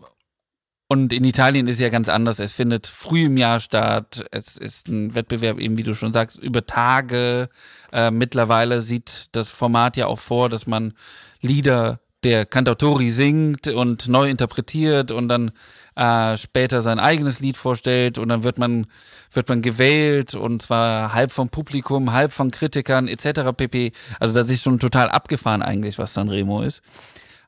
[0.88, 2.38] und in Italien ist ja ganz anders.
[2.38, 4.24] Es findet früh im Jahr statt.
[4.30, 7.50] Es ist ein Wettbewerb, eben wie du schon sagst, über Tage.
[7.92, 10.94] Äh, mittlerweile sieht das Format ja auch vor, dass man
[11.42, 15.52] Lieder der Cantautori singt und neu interpretiert und dann
[15.94, 18.86] äh, später sein eigenes Lied vorstellt und dann wird man
[19.30, 23.52] wird man gewählt und zwar halb vom Publikum, halb von Kritikern etc.
[23.56, 23.92] pp.
[24.18, 26.82] Also das ist schon total abgefahren eigentlich, was Sanremo ist.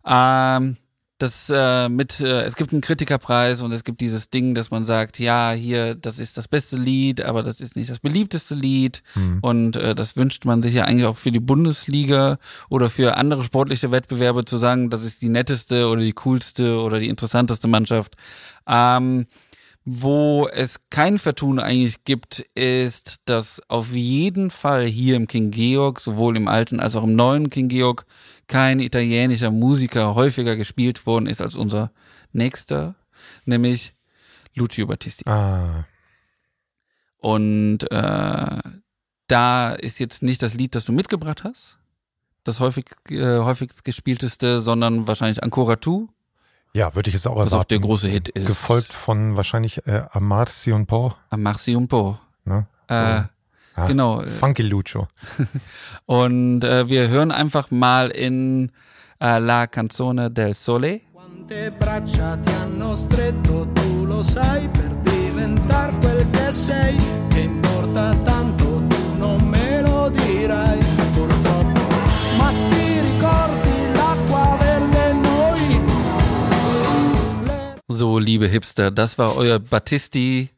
[0.07, 0.77] Ähm,
[1.23, 4.85] das äh, mit, äh, es gibt einen Kritikerpreis und es gibt dieses Ding, dass man
[4.85, 9.03] sagt, ja, hier, das ist das beste Lied, aber das ist nicht das beliebteste Lied.
[9.15, 9.39] Mhm.
[9.43, 13.45] Und äh, das wünscht man sich ja eigentlich auch für die Bundesliga oder für andere
[13.45, 18.17] sportliche Wettbewerbe zu sagen, das ist die netteste oder die coolste oder die interessanteste Mannschaft.
[18.67, 19.27] Ähm,
[19.85, 26.01] wo es kein Vertun eigentlich gibt, ist, dass auf jeden Fall hier im King Georg,
[26.01, 28.05] sowohl im alten als auch im neuen King Georg,
[28.51, 31.93] kein italienischer Musiker häufiger gespielt worden ist als unser
[32.33, 32.97] nächster,
[33.45, 33.95] nämlich
[34.55, 35.25] Lucio Battisti.
[35.31, 35.85] Ah.
[37.19, 38.59] Und äh,
[39.29, 41.79] da ist jetzt nicht das Lied, das du mitgebracht hast,
[42.43, 46.09] das häufig, äh, häufigst gespielteste, sondern wahrscheinlich Ancora Tu.
[46.75, 47.53] Ja, würde ich jetzt auch erwarten.
[47.53, 48.49] Was auch der große Hit ist.
[48.49, 51.15] Gefolgt von wahrscheinlich äh, Amarsi und Po.
[51.29, 52.19] Amarsi und Po.
[52.45, 52.67] Ne?
[52.89, 52.95] So.
[52.97, 53.23] Äh,
[53.81, 54.23] ja, genau.
[54.23, 55.09] Funky Lucio.
[56.07, 58.71] Und äh, wir hören einfach mal in
[59.21, 61.01] äh, La Canzone del Sole.
[61.13, 66.97] Quante braccia ti hanno stretto, tu lo sai, per diventar quel che sei,
[67.29, 70.79] che importa tanto, tu non me lo dirai,
[71.13, 71.81] purtroppo.
[72.39, 75.81] Ma ti ricordi l'acqua delle noi?
[77.89, 80.51] So, liebe Hipster, das war euer Battisti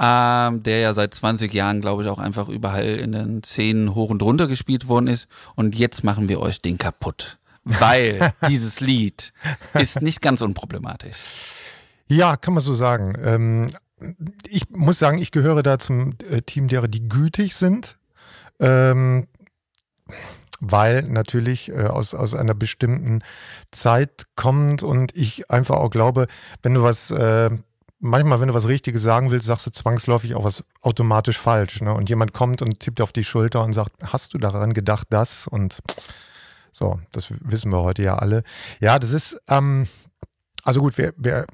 [0.00, 4.10] ähm, der ja seit 20 Jahren, glaube ich, auch einfach überall in den Szenen hoch
[4.10, 5.28] und runter gespielt worden ist.
[5.54, 7.38] Und jetzt machen wir euch den kaputt.
[7.64, 9.32] Weil dieses Lied
[9.74, 11.16] ist nicht ganz unproblematisch.
[12.08, 13.14] Ja, kann man so sagen.
[13.22, 13.70] Ähm,
[14.48, 17.96] ich muss sagen, ich gehöre da zum äh, Team derer, die gütig sind.
[18.60, 19.26] Ähm,
[20.60, 23.22] weil natürlich äh, aus, aus einer bestimmten
[23.70, 26.26] Zeit kommt und ich einfach auch glaube,
[26.62, 27.50] wenn du was äh,
[28.04, 31.80] manchmal, wenn du was Richtiges sagen willst, sagst du zwangsläufig auch was automatisch falsch.
[31.80, 31.92] Ne?
[31.92, 35.46] Und jemand kommt und tippt auf die Schulter und sagt, hast du daran gedacht, das?
[35.46, 35.80] Und
[36.70, 38.42] so, das wissen wir heute ja alle.
[38.80, 39.88] Ja, das ist, ähm,
[40.64, 41.46] also gut, wir, wir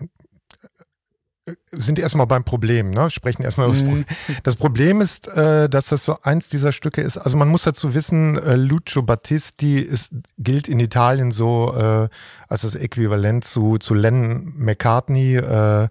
[1.46, 3.10] äh, sind erstmal beim Problem, ne?
[3.10, 4.04] sprechen erstmal über das Problem.
[4.42, 7.16] Das Problem ist, äh, dass das so eins dieser Stücke ist.
[7.16, 12.08] Also man muss dazu wissen, äh, Lucio Battisti ist, gilt in Italien so äh,
[12.48, 15.86] als das Äquivalent zu, zu Len McCartney, äh,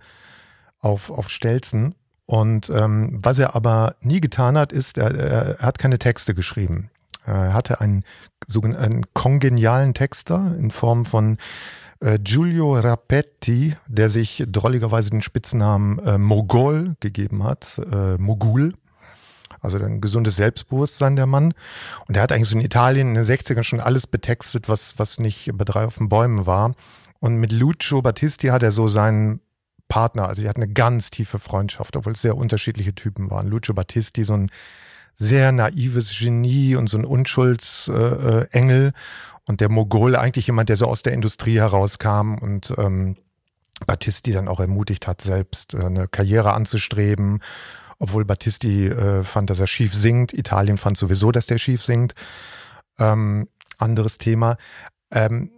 [0.79, 1.95] auf, auf Stelzen.
[2.25, 6.91] Und ähm, was er aber nie getan hat, ist, er, er hat keine Texte geschrieben.
[7.25, 8.03] Er hatte einen
[8.47, 11.37] sogenannten kongenialen Texter in Form von
[11.99, 18.73] äh, Giulio Rapetti, der sich drolligerweise den Spitznamen äh, Mogol gegeben hat, äh, Mogul.
[19.61, 21.53] Also ein gesundes Selbstbewusstsein der Mann.
[22.07, 25.19] Und er hat eigentlich so in Italien in den 60ern schon alles betextet, was, was
[25.19, 26.75] nicht bei drei auf den Bäumen war.
[27.19, 29.41] Und mit Lucio Battisti hat er so seinen
[29.89, 30.29] Partner.
[30.29, 33.47] Also die hatten eine ganz tiefe Freundschaft, obwohl es sehr unterschiedliche Typen waren.
[33.47, 34.49] Lucio Battisti, so ein
[35.15, 38.87] sehr naives Genie und so ein Unschuldsengel.
[38.87, 38.91] Äh,
[39.49, 43.17] und der Mogol, eigentlich jemand, der so aus der Industrie herauskam und ähm,
[43.85, 47.41] Battisti dann auch ermutigt hat, selbst äh, eine Karriere anzustreben.
[47.97, 50.33] Obwohl Battisti äh, fand, dass er schief singt.
[50.33, 52.13] Italien fand sowieso, dass der schief singt.
[52.97, 54.55] Ähm, anderes Thema.
[55.11, 55.51] Ähm,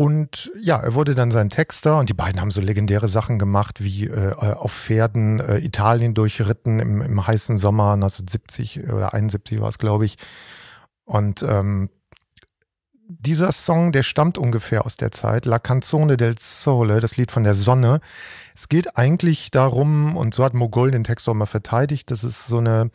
[0.00, 3.84] und ja, er wurde dann sein Texter und die beiden haben so legendäre Sachen gemacht,
[3.84, 9.68] wie äh, auf Pferden äh, Italien durchritten im, im heißen Sommer 1970 oder 71 war
[9.68, 10.16] es, glaube ich.
[11.04, 11.90] Und ähm,
[13.08, 17.44] dieser Song, der stammt ungefähr aus der Zeit, La Canzone del Sole, das Lied von
[17.44, 18.00] der Sonne.
[18.54, 22.46] Es geht eigentlich darum, und so hat Mogol den Text auch mal verteidigt, dass es
[22.46, 22.90] so eine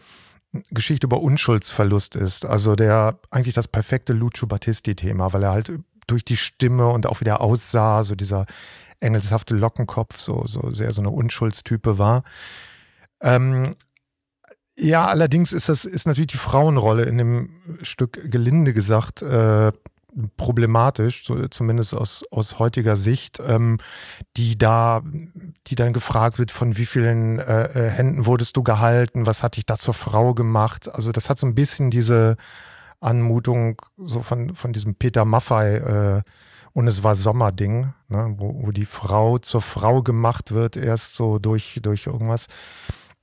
[0.72, 2.48] Geschichte über Unschuldsverlust ist.
[2.48, 5.72] Also der eigentlich das perfekte Lucio Battisti-Thema, weil er halt
[6.08, 8.46] durch die Stimme und auch wie der aussah, so dieser
[9.00, 12.24] engelshafte Lockenkopf, so, so sehr so eine Unschuldstype war.
[13.22, 13.76] Ähm,
[14.78, 17.50] ja, allerdings ist das ist natürlich die Frauenrolle in dem
[17.82, 19.72] Stück gelinde gesagt äh,
[20.38, 23.80] problematisch, zumindest aus, aus heutiger Sicht, ähm,
[24.38, 25.02] die da,
[25.68, 29.58] die dann gefragt wird, von wie vielen äh, äh, Händen wurdest du gehalten, was hat
[29.58, 30.94] dich da zur Frau gemacht?
[30.94, 32.38] Also das hat so ein bisschen diese
[33.00, 36.22] Anmutung so von, von diesem Peter Maffei äh,
[36.74, 41.40] und es war Sommerding, ne, wo, wo die Frau zur Frau gemacht wird, erst so
[41.40, 42.48] durch, durch irgendwas.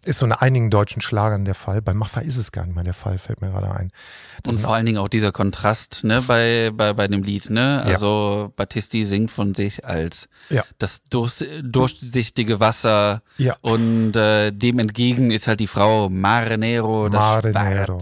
[0.05, 1.81] Ist so in einigen deutschen Schlagern der Fall.
[1.81, 3.93] Bei Maffei ist es gar nicht mehr der Fall, fällt mir gerade ein.
[4.43, 7.51] Das und vor allen Dingen auch dieser Kontrast ne, bei, bei, bei dem Lied.
[7.51, 7.83] Ne?
[7.85, 8.53] Also ja.
[8.57, 10.65] Battisti singt von sich als ja.
[10.79, 13.57] das durch, durchsichtige Wasser ja.
[13.63, 17.53] und äh, dem entgegen ist halt die Frau Mare Nero, das Mare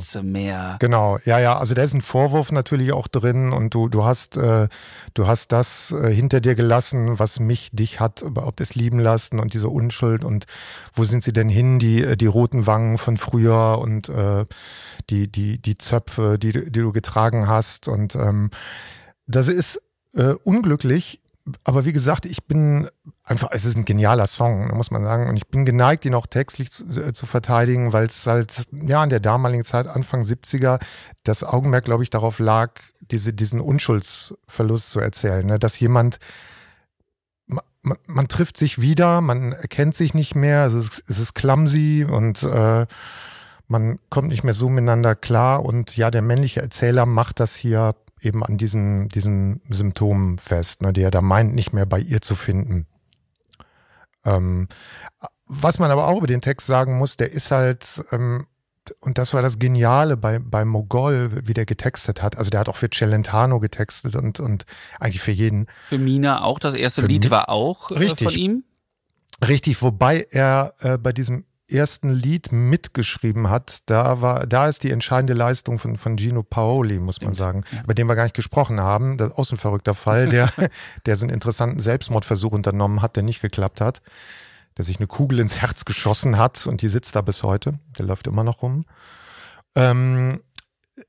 [0.01, 0.77] schwarze Meer.
[0.81, 4.37] Genau, ja, ja, also da ist ein Vorwurf natürlich auch drin und du, du hast,
[4.37, 4.69] äh,
[5.15, 9.39] du hast das äh, hinter dir gelassen, was mich, dich hat überhaupt es lieben lassen
[9.39, 10.47] und diese Unschuld und
[10.95, 14.45] wo sind sie denn hin, die die, äh, die roten Wangen von früher und äh,
[15.11, 17.89] die, die, die Zöpfe, die, die du getragen hast.
[17.89, 18.51] Und ähm,
[19.27, 19.81] das ist
[20.15, 21.21] äh, unglücklich,
[21.65, 22.89] aber wie gesagt, ich bin
[23.25, 25.29] einfach, es ist ein genialer Song, muss man sagen.
[25.29, 29.03] Und ich bin geneigt, ihn auch textlich zu, äh, zu verteidigen, weil es halt, ja,
[29.03, 30.79] in der damaligen Zeit, Anfang 70er,
[31.25, 35.47] das Augenmerk, glaube ich, darauf lag, diese, diesen Unschuldsverlust zu erzählen.
[35.47, 35.59] Ne?
[35.59, 36.19] Dass jemand
[37.83, 42.07] man, man, trifft sich wieder, man erkennt sich nicht mehr, es ist, es ist clumsy
[42.09, 42.87] und äh,
[43.69, 45.65] man kommt nicht mehr so miteinander klar.
[45.65, 50.93] Und ja, der männliche Erzähler macht das hier eben an diesen, diesen Symptomen fest, ne,
[50.93, 52.87] die er da meint, nicht mehr bei ihr zu finden.
[54.25, 54.69] Ähm,
[55.47, 58.47] was man aber auch über den Text sagen muss, der ist halt ähm,
[59.01, 62.37] und das war das Geniale bei, bei Mogol, wie der getextet hat.
[62.37, 64.65] Also der hat auch für Celentano getextet und, und
[64.99, 65.67] eigentlich für jeden.
[65.85, 66.59] Für Mina auch.
[66.59, 68.65] Das erste für Lied war auch richtig, äh, von ihm.
[69.47, 74.91] Richtig, wobei er äh, bei diesem ersten Lied mitgeschrieben hat, da war, da ist die
[74.91, 77.83] entscheidende Leistung von, von Gino Paoli, muss man sagen, ja.
[77.85, 79.17] über den wir gar nicht gesprochen haben.
[79.19, 80.51] Das ist auch so ein verrückter Fall, der,
[81.07, 84.03] der so einen interessanten Selbstmordversuch unternommen hat, der nicht geklappt hat
[84.81, 87.79] der sich eine Kugel ins Herz geschossen hat und die sitzt da bis heute.
[87.99, 88.87] Der läuft immer noch rum.
[89.75, 90.41] Ähm,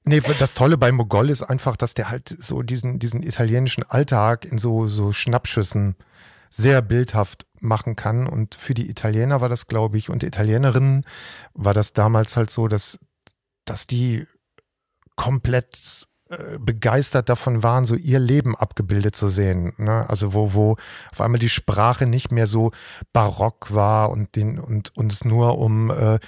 [0.03, 4.43] nee, das Tolle bei Mogol ist einfach, dass der halt so diesen, diesen italienischen Alltag
[4.43, 5.95] in so, so Schnappschüssen
[6.49, 8.27] sehr bildhaft machen kann.
[8.27, 11.05] Und für die Italiener war das, glaube ich, und Italienerinnen
[11.53, 12.99] war das damals halt so, dass,
[13.63, 14.27] dass die
[15.15, 16.07] komplett
[16.59, 19.73] begeistert davon waren, so ihr Leben abgebildet zu sehen.
[19.77, 20.09] Ne?
[20.09, 20.77] Also wo, wo
[21.11, 22.71] auf einmal die Sprache nicht mehr so
[23.13, 26.19] barock war und den und, und es nur um äh,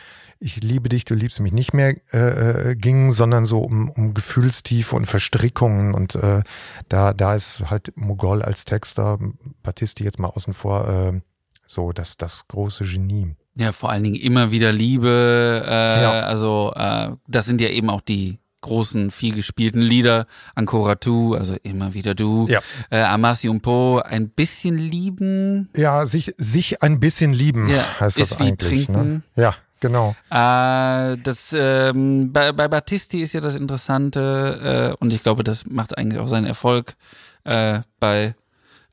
[0.44, 4.14] ich liebe dich, du liebst mich nicht mehr äh, äh, ging, sondern so um, um
[4.14, 5.94] Gefühlstiefe und Verstrickungen.
[5.94, 6.44] Und äh,
[6.90, 9.20] da, da ist halt Mogol als Texter,
[9.64, 11.22] Battisti jetzt mal außen vor, äh,
[11.66, 13.36] so das, das große Genie.
[13.56, 15.64] Ja, vor allen Dingen immer wieder Liebe.
[15.66, 16.12] Äh, ja.
[16.22, 20.26] Also äh, das sind ja eben auch die großen, viel gespielten Lieder.
[20.56, 22.46] Ancora tu, also immer wieder du.
[22.48, 22.60] Ja.
[22.90, 25.70] Äh, Amasi und Po, ein bisschen lieben.
[25.76, 28.90] Ja, sich, sich ein bisschen lieben ja, heißt das eigentlich.
[28.90, 28.96] Ne?
[28.96, 29.24] Trinken.
[29.36, 29.44] Ne?
[29.44, 30.16] Ja, genau.
[30.32, 35.66] Äh, das, ähm, bei, bei Battisti ist ja das Interessante, äh, und ich glaube, das
[35.68, 36.96] macht eigentlich auch seinen Erfolg
[37.44, 38.36] äh, bei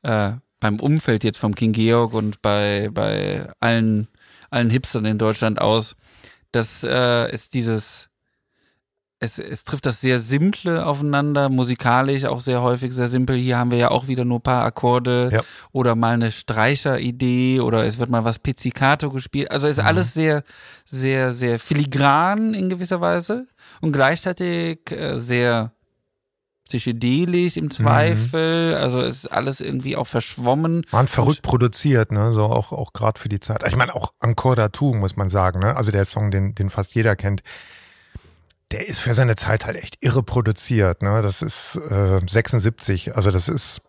[0.03, 4.07] äh, beim Umfeld jetzt vom King Georg und bei, bei allen,
[4.49, 5.95] allen Hipstern in Deutschland aus,
[6.53, 8.09] dass äh, es dieses
[9.23, 13.37] es, es trifft das sehr Simple aufeinander, musikalisch auch sehr häufig sehr simpel.
[13.37, 15.41] Hier haben wir ja auch wieder nur ein paar Akkorde ja.
[15.71, 19.51] oder mal eine Streicheridee oder es wird mal was Pizzicato gespielt.
[19.51, 19.85] Also ist mhm.
[19.85, 20.43] alles sehr,
[20.85, 23.45] sehr, sehr filigran in gewisser Weise
[23.79, 25.71] und gleichzeitig äh, sehr
[26.65, 28.71] psychedelisch im Zweifel.
[28.71, 28.81] Mhm.
[28.81, 30.83] Also ist alles irgendwie auch verschwommen.
[30.91, 32.31] Man verrückt produziert, ne?
[32.31, 33.61] So auch, auch gerade für die Zeit.
[33.67, 35.75] Ich meine, auch Ancora Tu, muss man sagen, ne?
[35.75, 37.43] Also der Song, den, den fast jeder kennt
[38.71, 41.01] der ist für seine Zeit halt echt irre produziert.
[41.01, 41.21] Ne?
[41.21, 43.81] Das ist äh, 76, also das ist,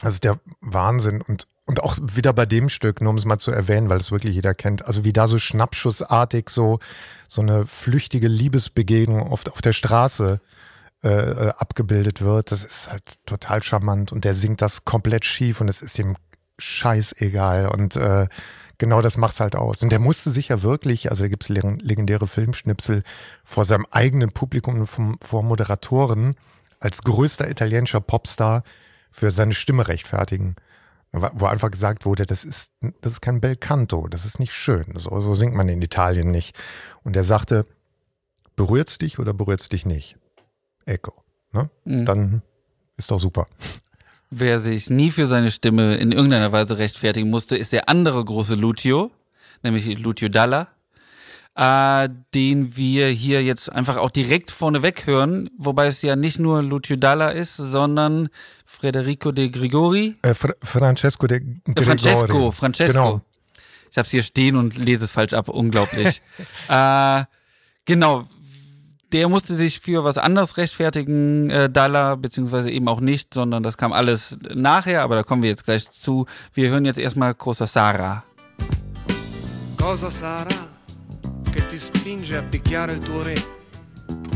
[0.00, 1.20] das ist der Wahnsinn.
[1.22, 4.12] Und, und auch wieder bei dem Stück, nur um es mal zu erwähnen, weil es
[4.12, 6.78] wirklich jeder kennt, also wie da so schnappschussartig so,
[7.28, 10.40] so eine flüchtige Liebesbegegnung auf, auf der Straße
[11.02, 15.60] äh, äh, abgebildet wird, das ist halt total charmant und der singt das komplett schief
[15.60, 16.16] und es ist ihm
[16.58, 18.28] scheißegal und äh,
[18.78, 19.82] genau das macht's halt aus.
[19.82, 23.02] Und der musste sich ja wirklich, also da gibt's legendäre Filmschnipsel
[23.44, 26.34] vor seinem eigenen Publikum, vom, vor Moderatoren
[26.80, 28.62] als größter italienischer Popstar
[29.10, 30.56] für seine Stimme rechtfertigen.
[31.12, 34.84] Wo einfach gesagt wurde, das ist, das ist kein Bel Canto, das ist nicht schön.
[34.96, 36.54] So, so singt man in Italien nicht.
[37.04, 37.64] Und er sagte,
[38.54, 40.18] berührt's dich oder berührt's dich nicht?
[40.84, 41.14] Ecco.
[41.52, 41.70] Ne?
[41.84, 42.04] Mhm.
[42.04, 42.42] Dann
[42.96, 43.46] ist doch super.
[44.30, 48.56] Wer sich nie für seine Stimme in irgendeiner Weise rechtfertigen musste, ist der andere große
[48.56, 49.12] Lucio,
[49.62, 50.68] nämlich Lucio Dalla,
[51.54, 56.62] äh, den wir hier jetzt einfach auch direkt vorneweg hören, wobei es ja nicht nur
[56.62, 58.28] Lucio Dalla ist, sondern
[58.64, 60.16] Federico de Grigori.
[60.22, 61.72] Äh, Fra Francesco de Grigori.
[61.76, 62.92] Äh, Francesco, Francesco.
[62.92, 63.20] Genau.
[63.90, 66.20] Ich habe es hier stehen und lese es falsch ab, unglaublich.
[66.68, 67.24] äh,
[67.84, 68.28] genau,
[69.12, 73.76] der musste sich für was anderes rechtfertigen, äh, Dalla, beziehungsweise eben auch nicht, sondern das
[73.76, 76.26] kam alles nachher, aber da kommen wir jetzt gleich zu.
[76.52, 78.24] Wir hören jetzt erstmal Cosa Sara.
[79.76, 80.76] Cosa Sara?
[81.56, 83.34] che ti spinge a picchiare il tuo re,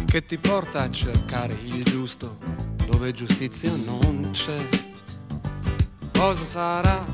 [0.06, 2.38] che ti porta a cercare il giusto
[2.86, 4.68] dove giustizia non c'è.
[6.16, 7.04] Cosa sarà?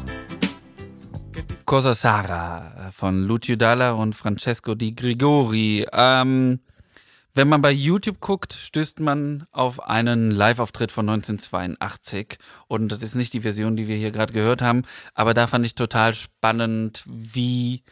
[1.64, 5.84] Cosa Sara von Lucio Dalla und Francesco Di Grigori.
[5.92, 6.60] Ähm,
[7.36, 12.38] wenn man bei YouTube guckt, stößt man auf einen Live-Auftritt von 1982.
[12.66, 14.82] Und das ist nicht die Version, die wir hier gerade gehört haben.
[15.14, 17.82] Aber da fand ich total spannend, wie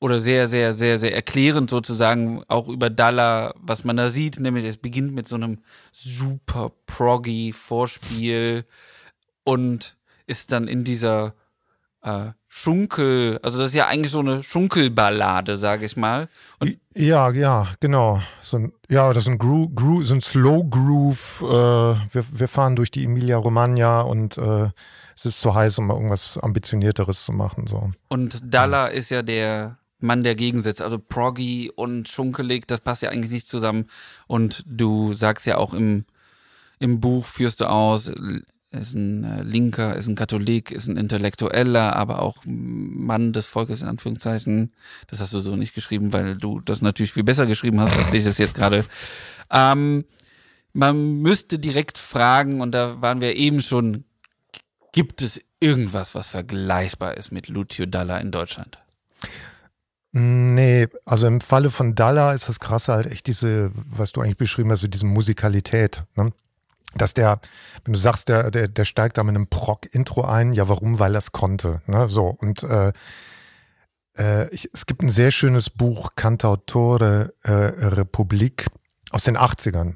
[0.00, 4.64] oder sehr, sehr, sehr, sehr erklärend sozusagen auch über Dalla, was man da sieht, nämlich
[4.64, 5.62] es beginnt mit so einem
[5.92, 8.64] super proggy Vorspiel
[9.44, 9.96] und
[10.26, 11.34] ist dann in dieser
[12.04, 16.28] äh, Schunkel, also das ist ja eigentlich so eine Schunkelballade, sage ich mal.
[16.60, 18.20] Und ja, ja, genau.
[18.42, 21.42] So ein, ja, das ist ein, Gro Gro so ein Slow Groove.
[21.42, 24.68] Äh, wir, wir fahren durch die Emilia Romagna und äh,
[25.16, 27.66] es ist zu heiß, um mal irgendwas ambitionierteres zu machen.
[27.66, 27.90] So.
[28.08, 28.92] Und Dalla ja.
[28.92, 30.84] ist ja der Mann der Gegensätze.
[30.84, 33.86] Also Proggy und Schunkelig, das passt ja eigentlich nicht zusammen.
[34.26, 36.04] Und du sagst ja auch im,
[36.78, 38.12] im Buch, führst du aus,
[38.74, 43.82] ist ein äh, Linker, ist ein Katholik, ist ein Intellektueller, aber auch Mann des Volkes
[43.82, 44.72] in Anführungszeichen.
[45.08, 48.12] Das hast du so nicht geschrieben, weil du das natürlich viel besser geschrieben hast, als
[48.12, 48.84] ich das jetzt gerade.
[49.50, 50.04] Ähm,
[50.72, 54.04] man müsste direkt fragen, und da waren wir eben schon,
[54.92, 58.78] gibt es irgendwas, was vergleichbar ist mit Lucio Dalla in Deutschland?
[60.16, 64.36] Nee, also im Falle von Dalla ist das Krasse halt echt diese, was du eigentlich
[64.36, 66.04] beschrieben hast, so diese Musikalität.
[66.14, 66.32] Ne?
[66.96, 67.40] Dass der,
[67.84, 70.98] wenn du sagst, der, der, der steigt da mit einem Proc-Intro ein, ja warum?
[70.98, 71.82] Weil er konnte.
[71.86, 72.08] Ne?
[72.08, 72.92] So, und äh,
[74.18, 78.66] äh, ich, es gibt ein sehr schönes Buch, Cantautore äh, Republik
[79.10, 79.94] aus den 80ern.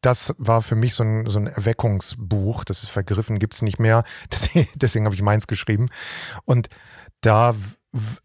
[0.00, 4.04] Das war für mich so ein, so ein Erweckungsbuch, das ist vergriffen, gibt's nicht mehr.
[4.32, 5.88] Deswegen, deswegen habe ich meins geschrieben.
[6.44, 6.68] Und
[7.20, 7.54] da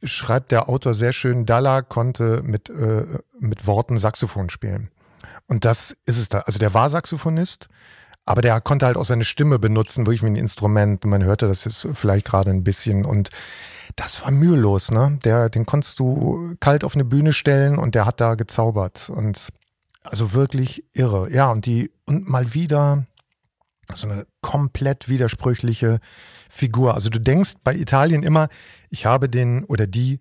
[0.03, 3.05] schreibt der Autor sehr schön, Dalla konnte mit, äh,
[3.39, 4.89] mit Worten Saxophon spielen.
[5.47, 6.39] Und das ist es da.
[6.39, 7.67] Also der war Saxophonist,
[8.26, 11.03] aber der konnte halt auch seine Stimme benutzen, wirklich wie ein Instrument.
[11.05, 13.30] Man hörte das jetzt vielleicht gerade ein bisschen und
[13.95, 15.19] das war mühelos, ne?
[15.24, 19.09] Der, den konntest du kalt auf eine Bühne stellen und der hat da gezaubert.
[19.09, 19.49] Und
[20.03, 21.32] also wirklich irre.
[21.32, 23.05] Ja, und die, und mal wieder
[23.93, 25.99] so eine komplett widersprüchliche
[26.49, 26.93] Figur.
[26.93, 28.47] Also du denkst bei Italien immer,
[28.89, 30.19] ich habe den oder die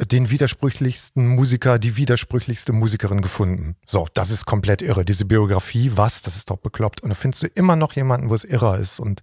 [0.00, 3.76] den widersprüchlichsten Musiker, die widersprüchlichste Musikerin gefunden.
[3.86, 5.04] So, das ist komplett irre.
[5.04, 6.22] Diese Biografie, was?
[6.22, 7.02] Das ist doch bekloppt.
[7.02, 8.98] Und da findest du immer noch jemanden, wo es irrer ist.
[8.98, 9.22] Und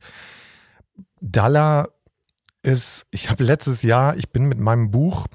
[1.19, 1.89] Dalla
[2.63, 5.27] ist, ich habe letztes Jahr, ich bin mit meinem Buch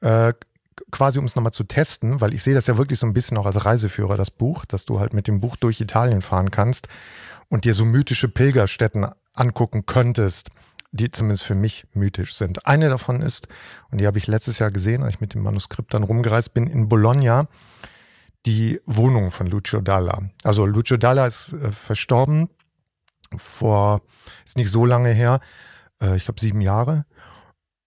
[0.00, 0.32] äh,
[0.90, 3.36] quasi, um es nochmal zu testen, weil ich sehe das ja wirklich so ein bisschen
[3.36, 6.88] auch als Reiseführer, das Buch, dass du halt mit dem Buch durch Italien fahren kannst
[7.48, 10.48] und dir so mythische Pilgerstätten angucken könntest,
[10.92, 12.66] die zumindest für mich mythisch sind.
[12.66, 13.46] Eine davon ist,
[13.90, 16.66] und die habe ich letztes Jahr gesehen, als ich mit dem Manuskript dann rumgereist bin,
[16.66, 17.46] in Bologna,
[18.46, 20.18] die Wohnung von Lucio Dalla.
[20.42, 22.48] Also Lucio Dalla ist äh, verstorben
[23.36, 24.02] vor,
[24.44, 25.40] ist nicht so lange her,
[26.00, 27.04] äh, ich glaube sieben Jahre.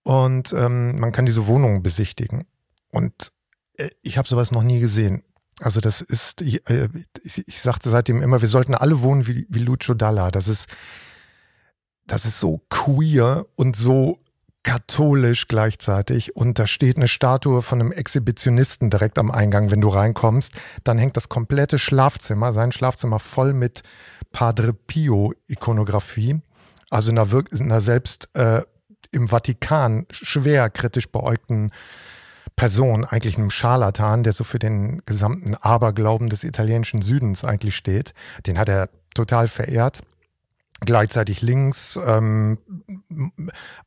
[0.04, 2.46] Und ähm, man kann diese Wohnung besichtigen.
[2.90, 3.32] Und
[3.78, 5.24] äh, ich habe sowas noch nie gesehen.
[5.60, 6.90] Also das ist, ich, äh,
[7.24, 10.30] ich, ich, sagte seitdem immer, wir sollten alle wohnen wie, wie Lucio Dalla.
[10.30, 10.68] Das ist,
[12.08, 14.20] das ist so queer und so
[14.64, 19.90] katholisch gleichzeitig und da steht eine Statue von einem Exhibitionisten direkt am Eingang, wenn du
[19.90, 20.54] reinkommst,
[20.86, 23.84] dann hängt das komplette Schlafzimmer, sein Schlafzimmer voll mit
[24.32, 26.42] Padre Pio Ikonografie,
[26.90, 27.28] also einer,
[27.60, 28.62] einer selbst äh,
[29.12, 31.72] im Vatikan schwer kritisch beäugten
[32.56, 38.14] Person, eigentlich einem Scharlatan, der so für den gesamten Aberglauben des italienischen Südens eigentlich steht.
[38.46, 40.00] Den hat er total verehrt
[40.82, 42.58] gleichzeitig links ähm,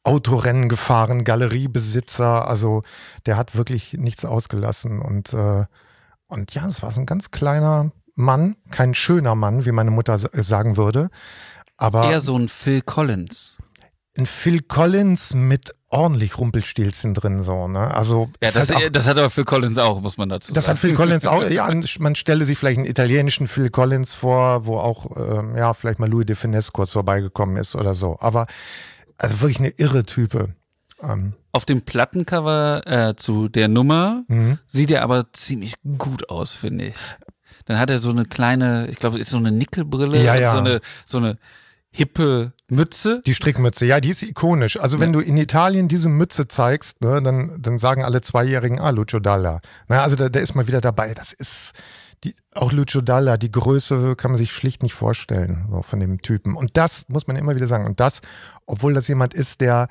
[0.03, 2.83] Autorennen gefahren, Galeriebesitzer, also
[3.27, 5.65] der hat wirklich nichts ausgelassen und äh,
[6.29, 10.19] und ja, es war so ein ganz kleiner Mann, kein schöner Mann, wie meine Mutter
[10.19, 11.09] sagen würde.
[11.77, 13.57] Aber Eher so ein Phil Collins.
[14.17, 17.95] Ein Phil Collins mit ordentlich Rumpelstilzchen drin, so, ne?
[17.95, 20.65] Also, ja, das, halt auch, das, hat aber Phil Collins auch, muss man dazu das
[20.65, 20.75] sagen.
[20.77, 21.69] Das hat Phil Collins auch, ja,
[21.99, 26.09] man stelle sich vielleicht einen italienischen Phil Collins vor, wo auch, ähm, ja, vielleicht mal
[26.09, 28.19] Louis de Finesse kurz vorbeigekommen ist oder so.
[28.21, 28.47] Aber,
[29.19, 30.55] also wirklich eine irre Type.
[31.03, 31.33] Ähm.
[31.53, 34.59] Auf dem Plattencover äh, zu der Nummer mhm.
[34.67, 36.95] sieht er aber ziemlich gut aus, finde ich.
[37.65, 40.53] Dann hat er so eine kleine, ich glaube, ist so eine Nickelbrille, ja, ja.
[40.53, 41.39] so eine, so eine
[41.91, 43.21] hippe Mütze.
[43.25, 44.79] Die Strickmütze, ja, die ist ikonisch.
[44.79, 45.21] Also wenn ja.
[45.21, 49.61] du in Italien diese Mütze zeigst, ne, dann, dann sagen alle Zweijährigen, ah, Lucio Dalla.
[49.89, 51.15] Na, also der, der ist mal wieder dabei.
[51.15, 51.73] Das ist
[52.25, 56.21] die, auch Lucio Dalla, die Größe kann man sich schlicht nicht vorstellen so, von dem
[56.23, 56.57] Typen.
[56.57, 57.87] Und das muss man immer wieder sagen.
[57.87, 58.21] Und das,
[58.67, 59.87] obwohl das jemand ist, der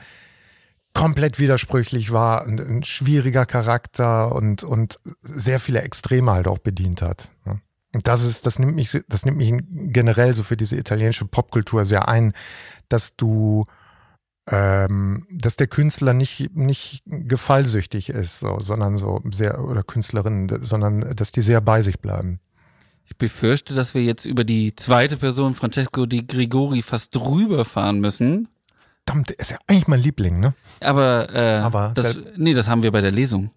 [0.93, 7.01] komplett widersprüchlich war, ein, ein schwieriger Charakter und, und sehr viele Extreme halt auch bedient
[7.01, 7.29] hat.
[7.45, 7.61] Ne?
[8.03, 12.07] Das ist, das nimmt mich, das nimmt mich generell so für diese italienische Popkultur sehr
[12.07, 12.33] ein,
[12.89, 13.65] dass du,
[14.49, 21.15] ähm, dass der Künstler nicht, nicht gefallsüchtig ist, so, sondern so sehr, oder Künstlerin, sondern
[21.15, 22.39] dass die sehr bei sich bleiben.
[23.07, 27.99] Ich befürchte, dass wir jetzt über die zweite Person, Francesco di Grigori, fast drüber fahren
[27.99, 28.47] müssen.
[29.05, 30.55] Verdammt, ist ja eigentlich mein Liebling, ne?
[30.79, 33.51] Aber, äh, Aber das, nee, das haben wir bei der Lesung.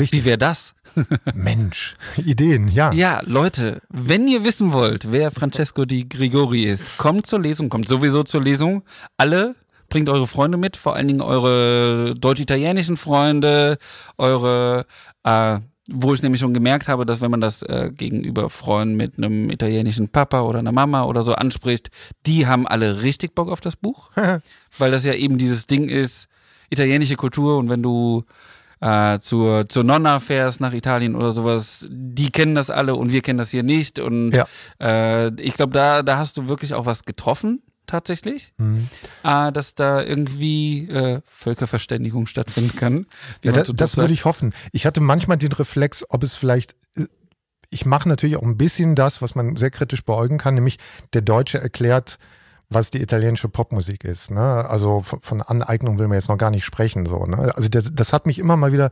[0.00, 0.20] Richtig.
[0.20, 0.74] Wie wäre das?
[1.34, 2.92] Mensch, Ideen, ja.
[2.92, 7.88] Ja, Leute, wenn ihr wissen wollt, wer Francesco di Grigori ist, kommt zur Lesung, kommt
[7.88, 8.82] sowieso zur Lesung.
[9.16, 9.54] Alle
[9.88, 13.78] bringt eure Freunde mit, vor allen Dingen eure deutsch-italienischen Freunde,
[14.18, 14.86] eure,
[15.22, 19.16] äh, wo ich nämlich schon gemerkt habe, dass wenn man das äh, gegenüber Freunden mit
[19.16, 21.90] einem italienischen Papa oder einer Mama oder so anspricht,
[22.26, 24.10] die haben alle richtig Bock auf das Buch,
[24.78, 26.26] weil das ja eben dieses Ding ist,
[26.70, 28.24] italienische Kultur und wenn du
[28.84, 33.22] äh, zur, zur Nonna fährst nach Italien oder sowas, die kennen das alle und wir
[33.22, 33.98] kennen das hier nicht.
[33.98, 34.46] Und ja.
[34.78, 38.88] äh, ich glaube, da, da hast du wirklich auch was getroffen tatsächlich, mhm.
[39.22, 43.06] äh, dass da irgendwie äh, Völkerverständigung stattfinden kann.
[43.42, 44.52] Ja, das, das würde ich hoffen.
[44.72, 47.06] Ich hatte manchmal den Reflex, ob es vielleicht äh,
[47.70, 50.78] ich mache natürlich auch ein bisschen das, was man sehr kritisch beäugen kann, nämlich
[51.12, 52.18] der Deutsche erklärt
[52.74, 54.30] was die italienische Popmusik ist.
[54.30, 54.68] Ne?
[54.68, 57.06] Also von Aneignung will man jetzt noch gar nicht sprechen.
[57.06, 57.52] So, ne?
[57.54, 58.90] Also das, das hat mich immer mal wieder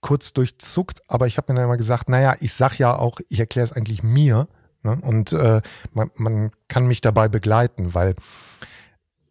[0.00, 3.38] kurz durchzuckt, aber ich habe mir dann immer gesagt, naja, ich sag ja auch, ich
[3.38, 4.48] erkläre es eigentlich mir
[4.82, 4.98] ne?
[5.02, 5.60] und äh,
[5.92, 8.14] man, man kann mich dabei begleiten, weil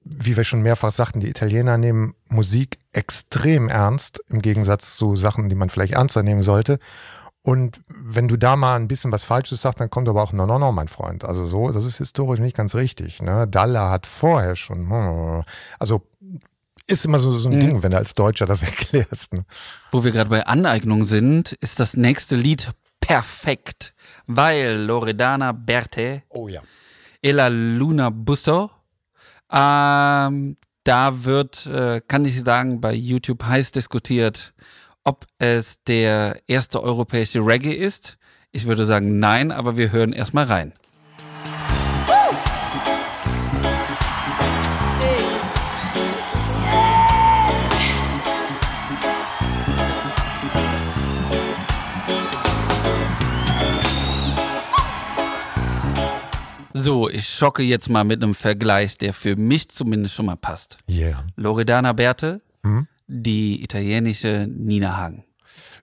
[0.03, 5.49] wie wir schon mehrfach sagten, die Italiener nehmen Musik extrem ernst, im Gegensatz zu Sachen,
[5.49, 6.79] die man vielleicht ernster nehmen sollte.
[7.41, 10.45] Und wenn du da mal ein bisschen was Falsches sagst, dann kommt aber auch, no,
[10.45, 11.23] no, no, mein Freund.
[11.23, 13.21] Also so, das ist historisch nicht ganz richtig.
[13.21, 13.47] Ne?
[13.47, 15.43] Dalla hat vorher schon,
[15.79, 16.05] also
[16.85, 17.59] ist immer so, so ein mhm.
[17.59, 19.33] Ding, wenn du als Deutscher das erklärst.
[19.33, 19.45] Ne?
[19.91, 22.69] Wo wir gerade bei Aneignung sind, ist das nächste Lied
[22.99, 23.93] perfekt,
[24.27, 26.61] weil Loredana Berte oh, ja.
[27.21, 28.69] e la Luna Busso,
[29.51, 34.53] ähm, da wird, äh, kann ich sagen, bei YouTube heiß diskutiert,
[35.09, 38.19] ob es der erste europäische Reggae ist.
[38.51, 40.73] Ich würde sagen nein, aber wir hören erstmal rein.
[56.71, 60.77] So, ich schocke jetzt mal mit einem Vergleich, der für mich zumindest schon mal passt.
[60.87, 61.25] Yeah.
[61.35, 65.25] Loredana Berthe, mhm die italienische Nina Hagen.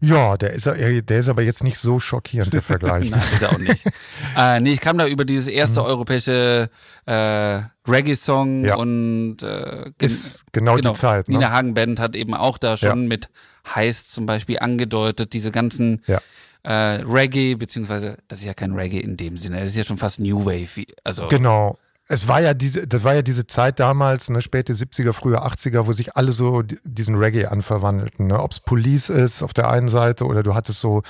[0.01, 3.11] Ja, der ist, der ist aber jetzt nicht so schockierend, der Vergleich.
[3.11, 3.85] Nein, ist er auch nicht.
[4.37, 5.87] äh, nee, ich kam da über dieses erste mhm.
[5.87, 6.71] europäische
[7.07, 7.61] äh,
[7.91, 8.77] Reggae-Song ja.
[8.77, 11.29] und äh, ist genau, genau, die Zeit.
[11.29, 11.39] Ne?
[11.39, 13.09] Nina Hagen Band hat eben auch da schon ja.
[13.09, 13.29] mit
[13.75, 16.21] Heiß zum Beispiel angedeutet, diese ganzen ja.
[16.63, 19.97] äh, Reggae, beziehungsweise das ist ja kein Reggae in dem Sinne, das ist ja schon
[19.97, 20.85] fast New Wave.
[21.03, 21.79] Also, genau,
[22.09, 25.87] es war ja diese, das war ja diese Zeit damals, ne, späte 70er, frühe 80er,
[25.87, 28.29] wo sich alle so diesen Reggae anverwandelten.
[28.29, 28.41] Ne?
[28.41, 31.03] Ob es Police ist auf der einen Seite oder du hattest so,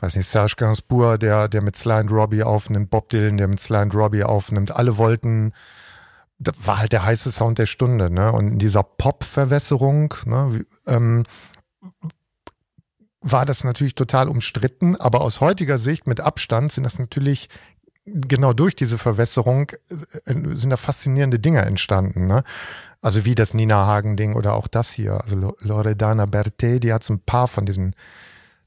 [0.00, 3.60] weiß nicht, Serge Gainsbourg, der, der mit Sly and Robbie aufnimmt, Bob Dylan, der mit
[3.60, 4.74] Sly and Robbie aufnimmt.
[4.74, 5.52] Alle wollten,
[6.40, 8.10] das war halt der heiße Sound der Stunde.
[8.10, 8.32] Ne?
[8.32, 11.24] Und in dieser Pop-Verwässerung, ne, ähm,
[13.26, 17.48] war das natürlich total umstritten, aber aus heutiger Sicht mit Abstand sind das natürlich
[18.06, 22.26] genau durch diese Verwässerung äh, sind da faszinierende Dinge entstanden.
[22.26, 22.44] Ne?
[23.00, 25.20] Also wie das Nina Hagen-Ding oder auch das hier.
[25.22, 27.94] Also Loredana Berté, die hat so ein paar von diesen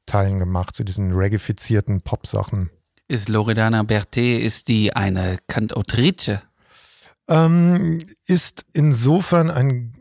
[0.05, 2.69] Teilen gemacht, so diesen reggaefizierten Pop-Sachen.
[3.07, 6.41] Ist Loredana Berté, ist die eine Cantautrice?
[7.29, 9.93] Ähm, ist insofern ein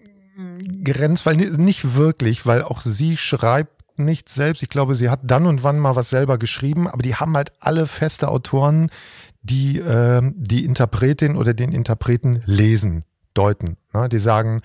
[0.84, 4.62] Grenzfall, nicht wirklich, weil auch sie schreibt überhaupt nichts selbst.
[4.62, 7.52] Ich glaube, sie hat dann und wann mal was selber geschrieben, aber die haben halt
[7.60, 8.90] alle feste Autoren,
[9.42, 13.76] die äh, die Interpretin oder den Interpreten lesen, deuten.
[13.92, 14.08] Ne?
[14.08, 14.60] Die sagen,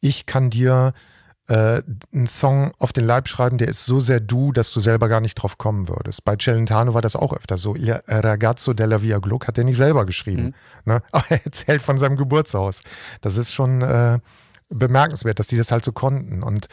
[0.00, 0.92] ich kann dir
[1.48, 5.08] äh, einen Song auf den Leib schreiben, der ist so sehr du, dass du selber
[5.08, 6.24] gar nicht drauf kommen würdest.
[6.24, 7.74] Bei Celentano war das auch öfter so.
[7.74, 10.54] Il Ragazzo della Via Gluck hat er nicht selber geschrieben.
[10.84, 10.92] Mhm.
[10.92, 11.02] Ne?
[11.12, 12.80] Aber er erzählt von seinem Geburtshaus.
[13.20, 14.18] Das ist schon äh,
[14.70, 16.42] bemerkenswert, dass die das halt so konnten.
[16.42, 16.68] Und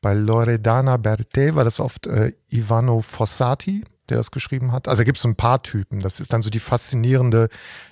[0.00, 4.88] bei Loredana Bertè war das oft äh, Ivano Fossati, der das geschrieben hat.
[4.88, 6.00] Also gibt es ein paar Typen.
[6.00, 7.48] Das ist dann so die faszinierende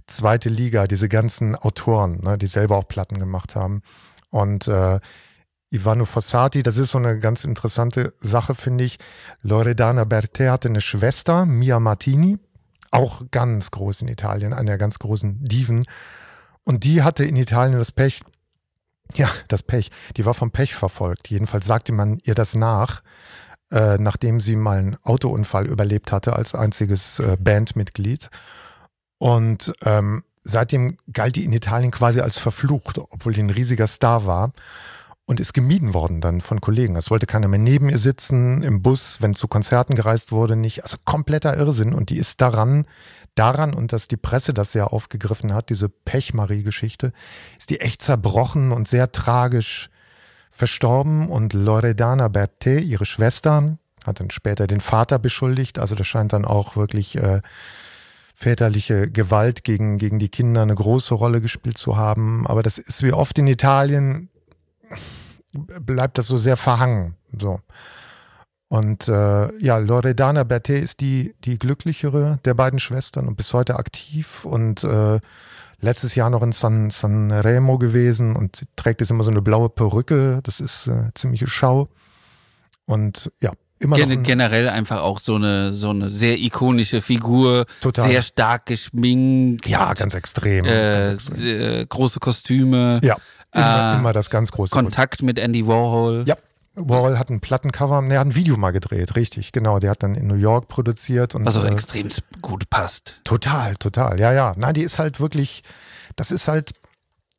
[0.06, 3.80] zweite Liga, diese ganzen Autoren, ne, die selber auch Platten gemacht haben.
[4.30, 5.00] Und äh,
[5.70, 8.98] Ivano Fossati, das ist so eine ganz interessante Sache, finde ich.
[9.42, 12.38] Loredana Bertè hatte eine Schwester, Mia Martini,
[12.90, 15.84] auch ganz groß in Italien, eine der ganz großen Diven.
[16.64, 18.22] Und die hatte in Italien das Pech,
[19.14, 21.28] ja, das Pech, die war vom Pech verfolgt.
[21.28, 23.02] Jedenfalls sagte man ihr das nach,
[23.70, 28.30] äh, nachdem sie mal einen Autounfall überlebt hatte als einziges äh, Bandmitglied.
[29.18, 34.26] Und ähm, seitdem galt die in Italien quasi als verflucht, obwohl die ein riesiger Star
[34.26, 34.52] war
[35.28, 36.96] und ist gemieden worden dann von Kollegen.
[36.96, 40.84] Es wollte keiner mehr neben ihr sitzen, im Bus, wenn zu Konzerten gereist wurde, nicht.
[40.84, 41.92] Also kompletter Irrsinn.
[41.92, 42.86] Und die ist daran,
[43.34, 47.12] daran, und dass die Presse das sehr aufgegriffen hat, diese Pechmarie-Geschichte,
[47.58, 49.90] ist die echt zerbrochen und sehr tragisch
[50.50, 51.28] verstorben.
[51.28, 53.76] Und Loredana Berthe, ihre Schwester,
[54.06, 55.78] hat dann später den Vater beschuldigt.
[55.78, 57.42] Also das scheint dann auch wirklich äh,
[58.34, 62.46] väterliche Gewalt gegen, gegen die Kinder eine große Rolle gespielt zu haben.
[62.46, 64.30] Aber das ist wie oft in Italien
[65.52, 67.14] bleibt das so sehr verhangen.
[67.38, 67.60] So.
[68.68, 73.76] Und äh, ja, Loredana Berthe ist die, die glücklichere der beiden Schwestern und bis heute
[73.76, 75.20] aktiv und äh,
[75.80, 79.70] letztes Jahr noch in San, San Remo gewesen und trägt jetzt immer so eine blaue
[79.70, 80.40] Perücke.
[80.42, 81.88] Das ist äh, ziemliche Schau.
[82.84, 87.66] Und ja, immer Gen noch generell einfach auch so eine so eine sehr ikonische Figur,
[87.80, 88.10] Total.
[88.10, 89.66] sehr stark geschminkt.
[89.66, 90.64] Ja, ganz extrem.
[90.64, 91.38] Äh, ganz extrem.
[91.38, 93.00] Sehr, große Kostüme.
[93.02, 93.16] Ja.
[93.52, 94.74] Immer, äh, immer das ganz große.
[94.74, 96.24] Kontakt mit Andy Warhol.
[96.26, 96.36] Ja.
[96.74, 99.78] Warhol hat ein Plattencover, ne, hat ein Video mal gedreht, richtig, genau.
[99.78, 101.44] Der hat dann in New York produziert und.
[101.44, 102.08] Was auch äh, extrem
[102.40, 103.20] gut passt.
[103.24, 104.54] Total, total, ja, ja.
[104.56, 105.62] Nein, die ist halt wirklich,
[106.16, 106.72] das ist halt,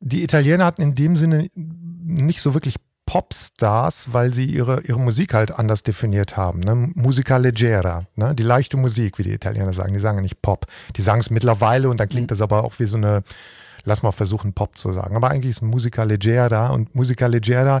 [0.00, 2.76] die Italiener hatten in dem Sinne nicht so wirklich
[3.10, 6.60] Popstars, weil sie ihre, ihre Musik halt anders definiert haben.
[6.60, 6.92] Ne?
[6.94, 8.36] Musica leggera, ne?
[8.36, 9.92] die leichte Musik, wie die Italiener sagen.
[9.92, 10.66] Die sagen ja nicht Pop.
[10.94, 12.34] Die sagen es mittlerweile und dann klingt mhm.
[12.34, 13.24] das aber auch wie so eine
[13.84, 15.16] lass mal versuchen, Pop zu sagen.
[15.16, 17.80] Aber eigentlich ist Musica Leggera und Musica Leggera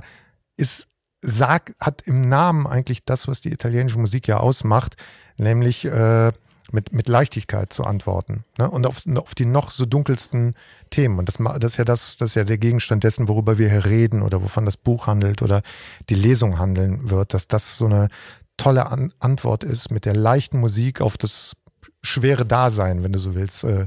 [0.56, 0.86] ist,
[1.22, 4.96] sag, hat im Namen eigentlich das, was die italienische Musik ja ausmacht,
[5.36, 6.32] nämlich äh,
[6.72, 8.44] mit, mit Leichtigkeit zu antworten.
[8.58, 8.70] Ne?
[8.70, 10.54] Und auf, auf die noch so dunkelsten
[10.90, 11.18] Themen.
[11.18, 13.84] Und das, das ist ja das, das ist ja der Gegenstand dessen, worüber wir hier
[13.84, 15.62] reden oder wovon das Buch handelt oder
[16.08, 18.08] die Lesung handeln wird, dass das so eine
[18.56, 21.54] tolle An Antwort ist mit der leichten Musik auf das
[22.02, 23.86] schwere Dasein, wenn du so willst, äh,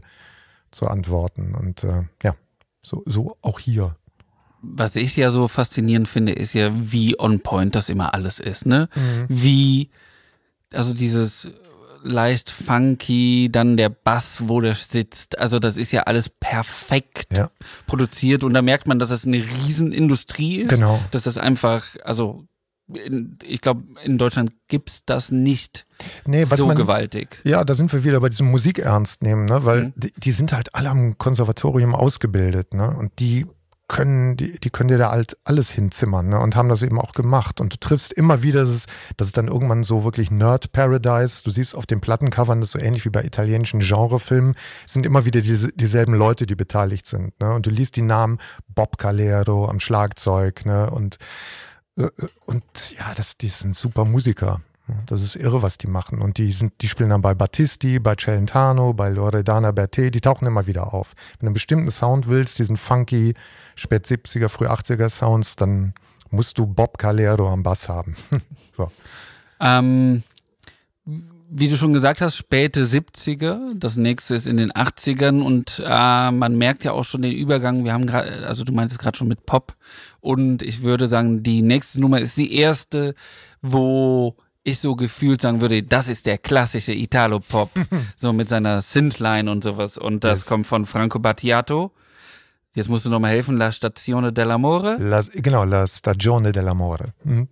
[0.73, 1.55] zu antworten.
[1.55, 2.35] Und äh, ja,
[2.81, 3.95] so, so auch hier.
[4.61, 8.65] Was ich ja so faszinierend finde, ist ja, wie on point das immer alles ist,
[8.65, 8.89] ne?
[8.95, 9.25] Mhm.
[9.27, 9.89] Wie,
[10.71, 11.49] also dieses
[12.03, 15.39] leicht funky, dann der Bass, wo der sitzt.
[15.39, 17.49] Also das ist ja alles perfekt ja.
[17.87, 20.69] produziert und da merkt man, dass das eine Riesenindustrie ist.
[20.69, 20.99] Genau.
[21.11, 22.45] Dass das einfach, also
[22.87, 25.85] in, ich glaube, in Deutschland gibt es das nicht
[26.25, 27.39] nee, so man, gewaltig.
[27.43, 29.65] Ja, da sind wir wieder bei diesem Musik ernst nehmen, ne?
[29.65, 29.93] weil mhm.
[29.95, 32.89] die, die, sind halt alle am Konservatorium ausgebildet ne?
[32.89, 33.45] und die
[33.87, 36.39] können, die, die können dir da halt alles hinzimmern ne?
[36.39, 37.61] und haben das eben auch gemacht.
[37.61, 41.43] Und du triffst immer wieder, das ist, das ist dann irgendwann so wirklich Nerd-Paradise.
[41.43, 44.55] Du siehst auf den Plattencovern, das ist so ähnlich wie bei italienischen Genrefilmen,
[44.85, 47.39] sind immer wieder diese, dieselben Leute, die beteiligt sind.
[47.39, 47.53] Ne?
[47.53, 48.39] Und du liest die Namen
[48.73, 50.89] Bob Calero am Schlagzeug ne?
[50.89, 51.17] und
[51.95, 52.63] und
[52.97, 54.61] ja, das, die sind super Musiker.
[55.05, 56.21] Das ist irre, was die machen.
[56.21, 60.45] Und die sind, die spielen dann bei Battisti, bei Celentano, bei Loredana Bertè, die tauchen
[60.45, 61.13] immer wieder auf.
[61.39, 63.33] Wenn du einen bestimmten Sound willst, diesen funky,
[63.75, 65.93] spät 70er, früh 80er Sounds, dann
[66.31, 68.15] musst du Bob Calero am Bass haben.
[68.75, 68.91] so.
[69.61, 70.23] Ähm,
[71.55, 76.31] wie du schon gesagt hast, späte 70er, das nächste ist in den 80ern und äh,
[76.31, 77.85] man merkt ja auch schon den Übergang.
[77.85, 79.75] Wir haben gerade, also du meinst es gerade schon mit Pop
[80.19, 83.13] und ich würde sagen, die nächste Nummer ist die erste,
[83.61, 87.69] wo ich so gefühlt sagen würde, das ist der klassische Italo-Pop,
[88.15, 89.97] so mit seiner Synthline und sowas.
[89.97, 90.45] Und das yes.
[90.47, 91.91] kommt von Franco Battiato.
[92.73, 94.97] Jetzt musst du nochmal helfen, La Stazione dell'Amore.
[94.97, 97.09] La, genau, La Stagione dell'Amore.
[97.23, 97.47] Mhm.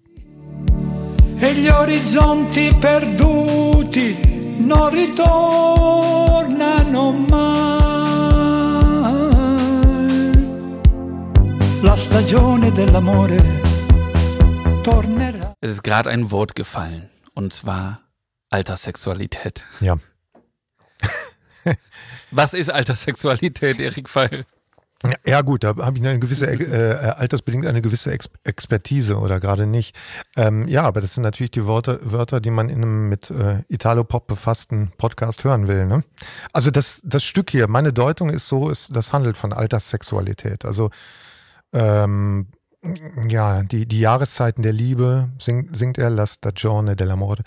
[1.43, 4.15] E gli orizzonti perduti
[4.59, 5.51] non ritornano
[7.11, 7.81] mai.
[11.81, 13.37] La stagione dell'amore
[14.83, 15.55] tornerà.
[15.59, 17.09] Es ist gerade ein Wort gefallen.
[17.33, 18.01] Und zwar
[18.51, 19.63] Alterssexualität.
[19.79, 19.97] Ja.
[22.29, 24.45] Was ist Alterssexualität, Erik Pfeil?
[25.25, 29.39] Ja gut, da habe ich eine gewisse, äh, äh, altersbedingt eine gewisse Ex Expertise oder
[29.39, 29.95] gerade nicht.
[30.35, 33.63] Ähm, ja, aber das sind natürlich die Wörter, Wörter die man in einem mit äh,
[33.67, 35.87] Italo-Pop befassten Podcast hören will.
[35.87, 36.03] Ne?
[36.53, 40.65] Also das, das Stück hier, meine Deutung ist so, ist, das handelt von Alterssexualität.
[40.65, 40.91] Also
[41.73, 42.47] ähm,
[43.27, 47.41] ja, die, die Jahreszeiten der Liebe, singt, singt er, La Stagione dell'amore,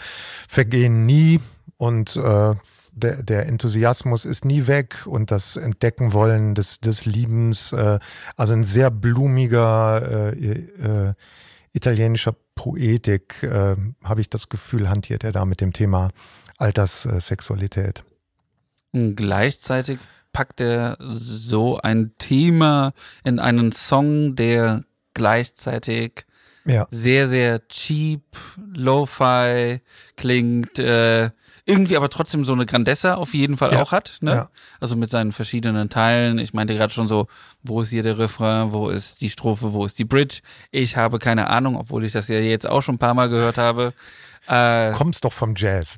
[0.48, 1.40] vergehen nie
[1.76, 2.55] und äh,
[2.95, 7.99] der, der Enthusiasmus ist nie weg und das Entdecken wollen des, des Liebens, äh,
[8.36, 11.12] also ein sehr blumiger äh, äh,
[11.72, 16.11] italienischer Poetik, äh, habe ich das Gefühl, hantiert er da mit dem Thema
[16.59, 18.05] Alterssexualität.
[18.92, 19.99] Und gleichzeitig
[20.32, 22.92] packt er so ein Thema
[23.24, 24.82] in einen Song, der
[25.14, 26.24] gleichzeitig
[26.64, 26.86] ja.
[26.90, 28.22] sehr, sehr cheap,
[28.72, 29.80] lo-fi
[30.16, 31.30] klingt, äh,
[31.66, 33.82] irgendwie aber trotzdem so eine Grandessa auf jeden Fall ja.
[33.82, 34.18] auch hat.
[34.20, 34.30] Ne?
[34.32, 34.48] Ja.
[34.80, 36.38] Also mit seinen verschiedenen Teilen.
[36.38, 37.26] Ich meinte gerade schon so,
[37.62, 40.40] wo ist hier der Refrain, wo ist die Strophe, wo ist die Bridge?
[40.70, 43.56] Ich habe keine Ahnung, obwohl ich das ja jetzt auch schon ein paar Mal gehört
[43.56, 43.94] habe.
[44.46, 45.96] Äh, Kommt's doch vom Jazz.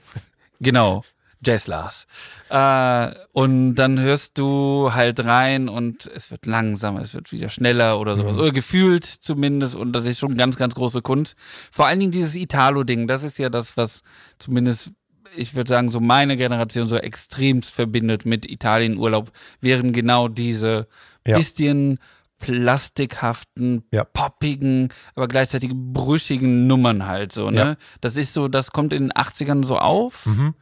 [0.60, 1.04] genau.
[1.44, 2.06] Jazz Lars.
[2.50, 7.98] Äh, und dann hörst du halt rein und es wird langsamer, es wird wieder schneller
[7.98, 8.34] oder sowas.
[8.34, 8.42] Mhm.
[8.42, 9.74] Oder gefühlt zumindest.
[9.74, 11.36] Und das ist schon ganz, ganz große Kunst.
[11.70, 14.02] Vor allen Dingen dieses Italo-Ding, das ist ja das, was
[14.38, 14.92] zumindest
[15.36, 20.86] ich würde sagen, so meine Generation so extremst verbindet mit Italienurlaub, wären genau diese
[21.26, 21.36] ja.
[21.36, 21.98] bisschen
[22.42, 24.04] plastikhaften, ja.
[24.04, 27.58] poppigen, aber gleichzeitig brüchigen Nummern halt so, ne?
[27.58, 27.76] Ja.
[28.00, 30.54] Das ist so, das kommt in den 80ern so auf mhm.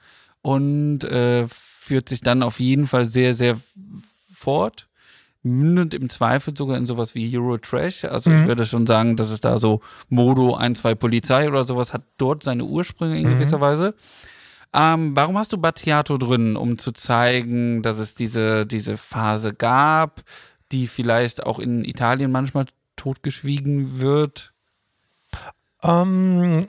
[0.42, 3.58] und äh, führt sich dann auf jeden Fall sehr, sehr
[4.30, 4.88] fort.
[5.42, 8.04] Mündet im Zweifel sogar in sowas wie Eurotrash.
[8.04, 8.42] Also mhm.
[8.42, 12.02] ich würde schon sagen, dass es da so Modo 1, 2 Polizei oder sowas hat
[12.18, 13.32] dort seine Ursprünge in mhm.
[13.32, 13.94] gewisser Weise.
[14.72, 20.22] Ähm, warum hast du Battiato drin, um zu zeigen, dass es diese, diese Phase gab,
[20.70, 22.66] die vielleicht auch in Italien manchmal
[22.96, 24.52] totgeschwiegen wird?
[25.82, 26.68] Ähm,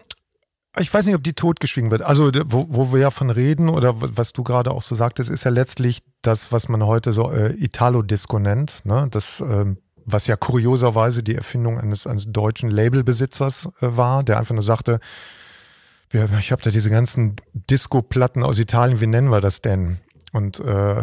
[0.77, 2.01] ich weiß nicht, ob die totgeschwiegen wird.
[2.01, 5.43] Also, wo, wo wir ja von reden oder was du gerade auch so sagtest, ist
[5.43, 8.83] ja letztlich das, was man heute so äh, Italo-Disco nennt.
[8.85, 9.07] Ne?
[9.11, 9.75] Das, äh,
[10.05, 14.99] was ja kurioserweise die Erfindung eines, eines deutschen Labelbesitzers äh, war, der einfach nur sagte,
[16.13, 19.99] ich habe da diese ganzen Disco-Platten aus Italien, wie nennen wir das denn?
[20.33, 21.01] Und äh,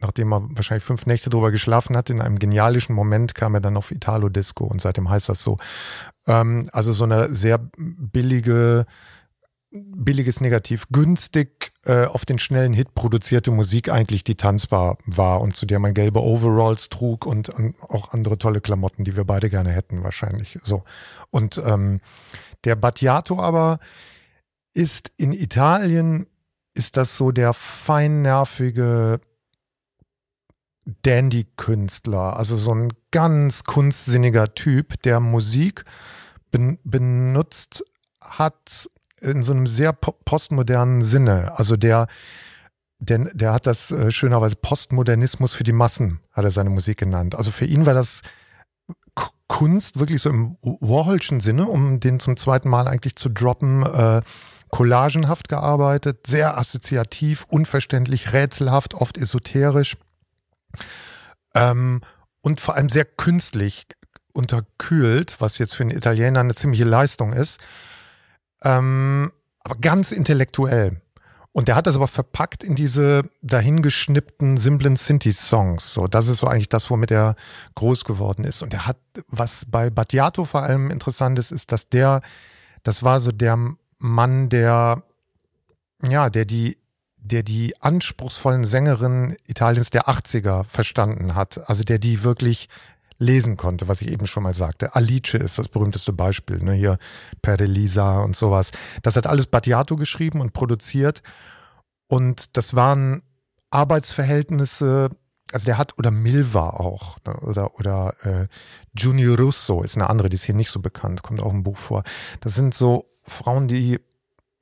[0.00, 3.76] nachdem er wahrscheinlich fünf Nächte drüber geschlafen hat, in einem genialischen Moment kam er dann
[3.76, 5.58] auf Italo-Disco und seitdem heißt das so.
[6.26, 8.86] Ähm, also so eine sehr billige,
[9.70, 15.56] billiges Negativ, günstig äh, auf den schnellen Hit produzierte Musik eigentlich, die tanzbar war und
[15.56, 19.50] zu der man gelbe Overalls trug und ähm, auch andere tolle Klamotten, die wir beide
[19.50, 20.58] gerne hätten wahrscheinlich.
[20.62, 20.84] So.
[21.30, 22.00] Und ähm,
[22.64, 23.78] der Battiato aber
[24.78, 26.26] ist in Italien,
[26.72, 29.20] ist das so der feinnervige
[31.02, 35.82] Dandy-Künstler, also so ein ganz kunstsinniger Typ, der Musik
[36.52, 37.82] ben benutzt
[38.22, 38.88] hat
[39.20, 41.58] in so einem sehr postmodernen Sinne.
[41.58, 42.06] Also der,
[43.00, 47.34] der, der hat das äh, schönerweise Postmodernismus für die Massen, hat er seine Musik genannt.
[47.34, 48.22] Also für ihn war das
[49.48, 54.22] Kunst wirklich so im Warholschen Sinne, um den zum zweiten Mal eigentlich zu droppen, äh,
[54.70, 59.96] collagenhaft gearbeitet, sehr assoziativ, unverständlich, rätselhaft, oft esoterisch
[61.54, 62.00] ähm,
[62.42, 63.86] und vor allem sehr künstlich
[64.32, 67.60] unterkühlt, was jetzt für einen Italiener eine ziemliche Leistung ist,
[68.62, 69.32] ähm,
[69.64, 71.00] aber ganz intellektuell.
[71.52, 75.92] Und der hat das aber verpackt in diese dahingeschnippten, simplen Sinti-Songs.
[75.92, 77.34] So, das ist so eigentlich das, womit er
[77.74, 78.62] groß geworden ist.
[78.62, 82.20] Und er hat, was bei Battiato vor allem interessant ist, ist, dass der,
[82.84, 83.58] das war so der
[83.98, 85.02] Mann, der,
[86.02, 86.78] ja, der die,
[87.16, 91.68] der die anspruchsvollen Sängerinnen Italiens der 80er verstanden hat.
[91.68, 92.68] Also der die wirklich
[93.18, 94.94] lesen konnte, was ich eben schon mal sagte.
[94.94, 96.72] Alice ist das berühmteste Beispiel, ne?
[96.72, 96.98] hier
[97.42, 98.70] Perelisa und sowas.
[99.02, 101.22] Das hat alles Battiato geschrieben und produziert.
[102.06, 103.22] Und das waren
[103.70, 105.10] Arbeitsverhältnisse,
[105.52, 107.36] also der hat, oder Milva auch, ne?
[107.40, 108.46] oder, oder äh,
[108.96, 111.76] Junior Russo ist eine andere, die ist hier nicht so bekannt, kommt auch im Buch
[111.76, 112.04] vor.
[112.40, 113.98] Das sind so Frauen, die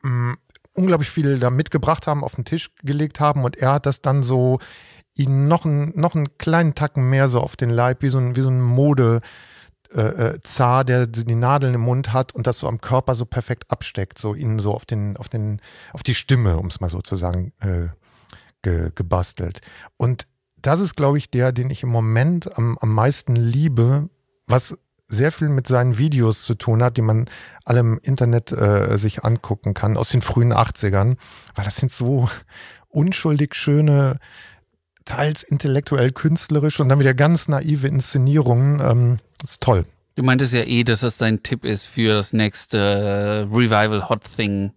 [0.02, 0.36] mh, mm,
[0.74, 4.22] unglaublich viel da mitgebracht haben, auf den Tisch gelegt haben und er hat das dann
[4.22, 4.58] so
[5.14, 8.36] ihn noch, ein, noch einen kleinen Tacken mehr so auf den Leib, wie so ein,
[8.36, 9.20] wie so ein Mode.
[9.94, 13.24] Äh, äh Zar, der die Nadeln im Mund hat und das so am Körper so
[13.24, 15.60] perfekt absteckt, so ihn so auf den, auf den,
[15.92, 17.88] auf die Stimme, um es mal so zu sagen, äh,
[18.62, 19.60] ge, gebastelt.
[19.96, 24.10] Und das ist, glaube ich, der, den ich im Moment am, am meisten liebe,
[24.46, 24.76] was
[25.08, 27.26] sehr viel mit seinen Videos zu tun hat, die man
[27.64, 31.16] alle im Internet äh, sich angucken kann, aus den frühen 80ern,
[31.54, 32.28] weil das sind so
[32.88, 34.18] unschuldig schöne,
[35.04, 38.80] teils intellektuell künstlerisch und dann wieder ganz naive Inszenierungen.
[38.80, 39.84] Ähm, das ist toll.
[40.16, 44.22] Du meintest ja eh, dass das dein Tipp ist für das nächste äh, Revival Hot
[44.36, 44.72] Thing.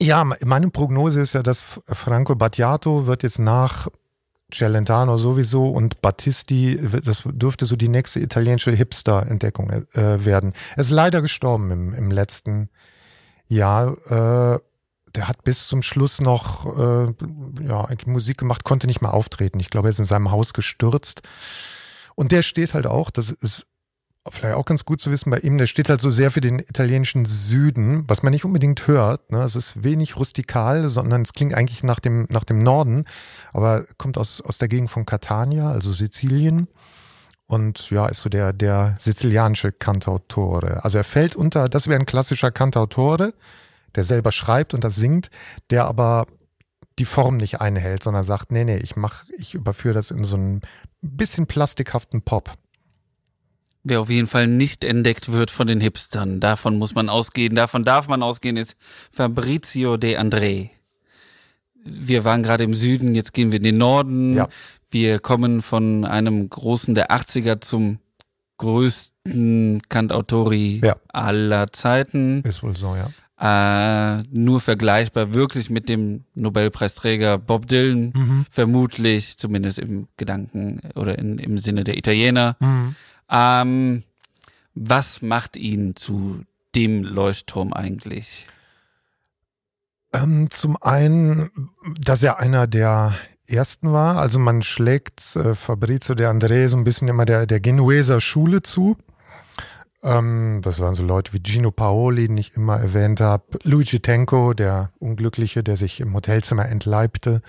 [0.00, 3.88] Ja, meine Prognose ist ja, dass Franco Battiato wird jetzt nach
[4.52, 10.52] Celentano sowieso und Battisti, das dürfte so die nächste italienische Hipster-Entdeckung äh, werden.
[10.76, 12.68] Er ist leider gestorben im, im letzten
[13.48, 13.96] Jahr.
[14.10, 14.58] Äh,
[15.14, 17.12] der hat bis zum Schluss noch äh,
[17.66, 19.60] ja, Musik gemacht, konnte nicht mehr auftreten.
[19.60, 21.22] Ich glaube, er ist in seinem Haus gestürzt.
[22.14, 23.66] Und der steht halt auch, das ist
[24.30, 26.58] vielleicht auch ganz gut zu wissen bei ihm, der steht halt so sehr für den
[26.58, 29.30] italienischen Süden, was man nicht unbedingt hört.
[29.30, 29.42] Ne?
[29.42, 33.04] Es ist wenig rustikal, sondern es klingt eigentlich nach dem, nach dem Norden,
[33.52, 36.68] aber kommt aus, aus der Gegend von Catania, also Sizilien.
[37.46, 40.82] Und ja, ist so der, der sizilianische Cantautore.
[40.82, 43.34] Also er fällt unter, das wäre ein klassischer Cantautore,
[43.94, 45.28] der selber schreibt und das singt,
[45.68, 46.26] der aber
[46.98, 50.36] die Form nicht einhält, sondern sagt, nee, nee, ich mach, ich überführe das in so
[50.36, 50.62] einen
[51.02, 52.54] bisschen plastikhaften Pop.
[53.84, 57.84] Wer auf jeden Fall nicht entdeckt wird von den Hipstern, davon muss man ausgehen, davon
[57.84, 58.76] darf man ausgehen, ist
[59.10, 60.70] Fabrizio De André.
[61.84, 64.36] Wir waren gerade im Süden, jetzt gehen wir in den Norden.
[64.36, 64.48] Ja.
[64.90, 67.98] Wir kommen von einem großen der 80er zum
[68.56, 70.96] größten Cantautori ja.
[71.08, 72.42] aller Zeiten.
[72.42, 73.10] Ist wohl so, ja.
[73.36, 78.46] Äh, nur vergleichbar wirklich mit dem Nobelpreisträger Bob Dylan, mhm.
[78.48, 82.56] vermutlich, zumindest im Gedanken oder in, im Sinne der Italiener.
[82.60, 82.94] Mhm.
[83.30, 84.04] Ähm,
[84.74, 86.44] was macht ihn zu
[86.74, 88.46] dem Leuchtturm eigentlich?
[90.12, 91.70] Ähm, zum einen,
[92.00, 93.14] dass er einer der
[93.46, 94.18] ersten war.
[94.18, 98.62] Also man schlägt äh, Fabrizio de André so ein bisschen immer der, der Genueser Schule
[98.62, 98.96] zu.
[100.02, 103.44] Ähm, das waren so Leute wie Gino Paoli, den ich immer erwähnt habe.
[103.62, 107.42] Luigi Tenco, der Unglückliche, der sich im Hotelzimmer entleibte.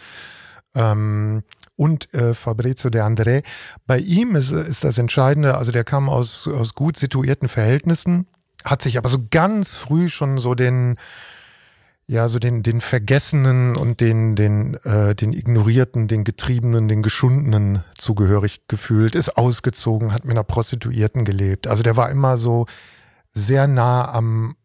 [0.73, 1.43] Ähm,
[1.75, 3.43] und äh, Fabrizio de André.
[3.85, 8.27] Bei ihm ist, ist das Entscheidende, also der kam aus, aus gut situierten Verhältnissen,
[8.63, 10.97] hat sich aber so ganz früh schon so den,
[12.07, 17.83] ja, so den, den Vergessenen und den, den, äh, den Ignorierten, den Getriebenen, den Geschundenen
[17.97, 21.67] zugehörig gefühlt, ist ausgezogen, hat mit einer Prostituierten gelebt.
[21.67, 22.67] Also der war immer so
[23.33, 24.55] sehr nah am,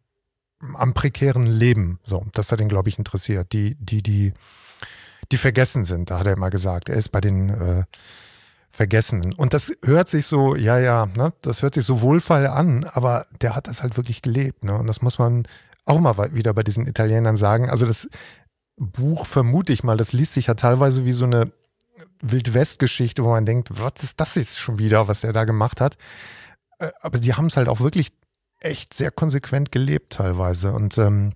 [0.74, 1.98] am prekären Leben.
[2.04, 3.52] So, das hat ihn, glaube ich, interessiert.
[3.52, 4.32] Die, die, die,
[5.32, 6.88] die vergessen sind, da hat er immer gesagt.
[6.88, 7.84] Er ist bei den äh,
[8.70, 9.34] Vergessenen.
[9.34, 13.26] Und das hört sich so, ja, ja, ne, das hört sich so wohlfeil an, aber
[13.40, 14.64] der hat das halt wirklich gelebt.
[14.64, 14.74] Ne?
[14.74, 15.46] Und das muss man
[15.86, 17.68] auch mal wieder bei diesen Italienern sagen.
[17.68, 18.08] Also das
[18.76, 21.52] Buch vermute ich mal, das liest sich ja teilweise wie so eine
[22.22, 25.96] Wildwest-Geschichte, wo man denkt, was ist das jetzt schon wieder, was er da gemacht hat.
[26.78, 28.12] Äh, aber die haben es halt auch wirklich
[28.60, 30.72] echt sehr konsequent gelebt teilweise.
[30.72, 31.32] Und ähm,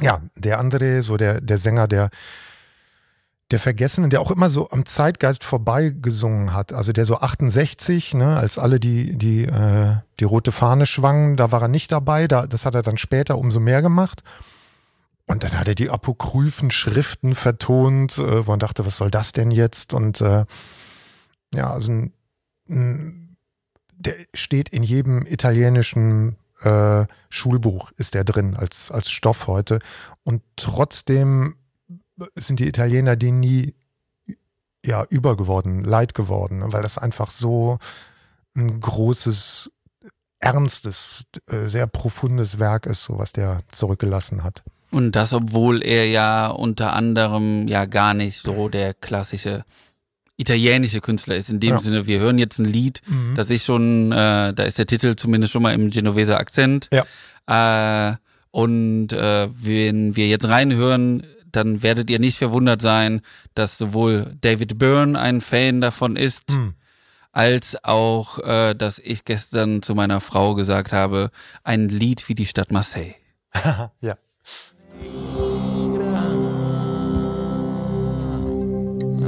[0.00, 2.10] ja, der andere, so der, der Sänger, der
[3.50, 6.72] der Vergessene, der auch immer so am Zeitgeist vorbeigesungen hat.
[6.72, 11.52] Also der so 68, ne, als alle die, die, äh, die rote Fahne schwangen, da
[11.52, 12.26] war er nicht dabei.
[12.26, 14.22] Da, das hat er dann später umso mehr gemacht.
[15.26, 19.32] Und dann hat er die apokryphen Schriften vertont, äh, wo man dachte, was soll das
[19.32, 19.92] denn jetzt?
[19.92, 20.44] Und äh,
[21.54, 22.12] ja, also ein,
[22.68, 23.36] ein,
[23.92, 29.80] der steht in jedem italienischen äh, Schulbuch, ist der drin als, als Stoff heute.
[30.24, 31.56] Und trotzdem
[32.36, 33.74] sind die Italiener denen nie
[34.84, 37.78] ja, übergeworden, leid geworden, weil das einfach so
[38.54, 39.70] ein großes,
[40.38, 44.62] ernstes, äh, sehr profundes Werk ist, so was der zurückgelassen hat.
[44.90, 49.64] Und das, obwohl er ja unter anderem ja gar nicht so der klassische
[50.36, 51.48] italienische Künstler ist.
[51.50, 51.78] In dem ja.
[51.80, 53.34] Sinne, wir hören jetzt ein Lied, mhm.
[53.36, 56.88] das ich schon, äh, da ist der Titel zumindest schon mal im Genoveser Akzent.
[56.92, 58.10] Ja.
[58.10, 58.16] Äh,
[58.50, 61.24] und äh, wenn wir jetzt reinhören,
[61.54, 63.20] dann werdet ihr nicht verwundert sein,
[63.54, 66.74] dass sowohl David Byrne ein Fan davon ist, hm.
[67.32, 71.30] als auch, äh, dass ich gestern zu meiner Frau gesagt habe,
[71.62, 73.14] ein Lied wie die Stadt Marseille.
[74.00, 74.16] ja.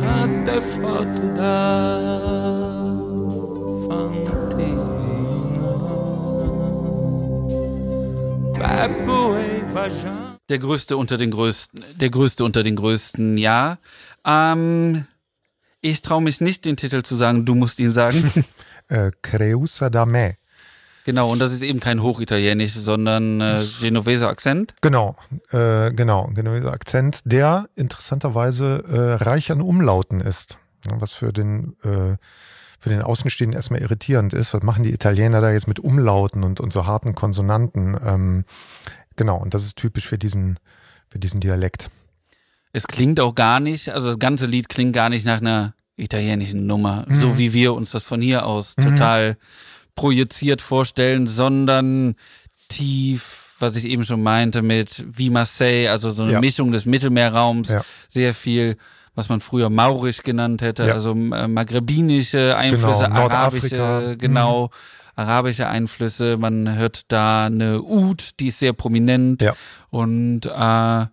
[0.03, 2.57] Até foto da
[3.89, 4.87] fantina
[8.59, 13.79] Bebo e Bajan der größte unter den größten, der größte unter den größten, ja.
[14.25, 15.07] Ähm,
[15.81, 18.33] ich traue mich nicht, den Titel zu sagen, du musst ihn sagen.
[18.89, 20.37] äh, Creusa da me.
[21.05, 24.75] Genau, und das ist eben kein Hochitalienisch, sondern äh, Genoveser Akzent.
[24.81, 25.15] Genau,
[25.53, 30.59] äh, genau, Genoveser Akzent, der interessanterweise äh, reich an Umlauten ist.
[30.89, 32.17] Was für den äh,
[32.81, 34.55] für den Außenstehenden erstmal irritierend ist.
[34.55, 37.97] Was machen die Italiener da jetzt mit Umlauten und, und so harten Konsonanten?
[38.05, 38.45] Ähm,
[39.17, 40.59] genau, und das ist typisch für diesen,
[41.09, 41.89] für diesen Dialekt.
[42.73, 46.67] Es klingt auch gar nicht, also das ganze Lied klingt gar nicht nach einer italienischen
[46.67, 47.15] Nummer, mhm.
[47.15, 48.83] so wie wir uns das von hier aus mhm.
[48.83, 49.37] total
[49.95, 52.17] projiziert vorstellen, sondern
[52.69, 56.41] tief, was ich eben schon meinte, mit wie Marseille, also so eine ja.
[56.41, 57.83] Mischung des Mittelmeerraums, ja.
[58.11, 58.77] sehr viel,
[59.15, 60.93] was man früher maurisch genannt hätte, ja.
[60.93, 64.67] also äh, maghrebinische Einflüsse, genau, arabische, genau.
[64.67, 66.37] Mhm arabische Einflüsse.
[66.37, 69.43] Man hört da eine Ud, die ist sehr prominent.
[69.43, 69.55] Ja.
[69.91, 71.07] Und äh,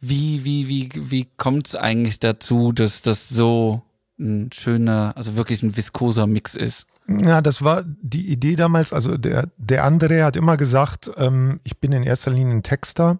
[0.00, 3.82] wie, wie, wie, wie kommt es eigentlich dazu, dass das so
[4.18, 6.86] ein schöner, also wirklich ein viskoser Mix ist?
[7.08, 8.92] Ja, das war die Idee damals.
[8.92, 13.18] Also der, der andere hat immer gesagt, ähm, ich bin in erster Linie ein Texter.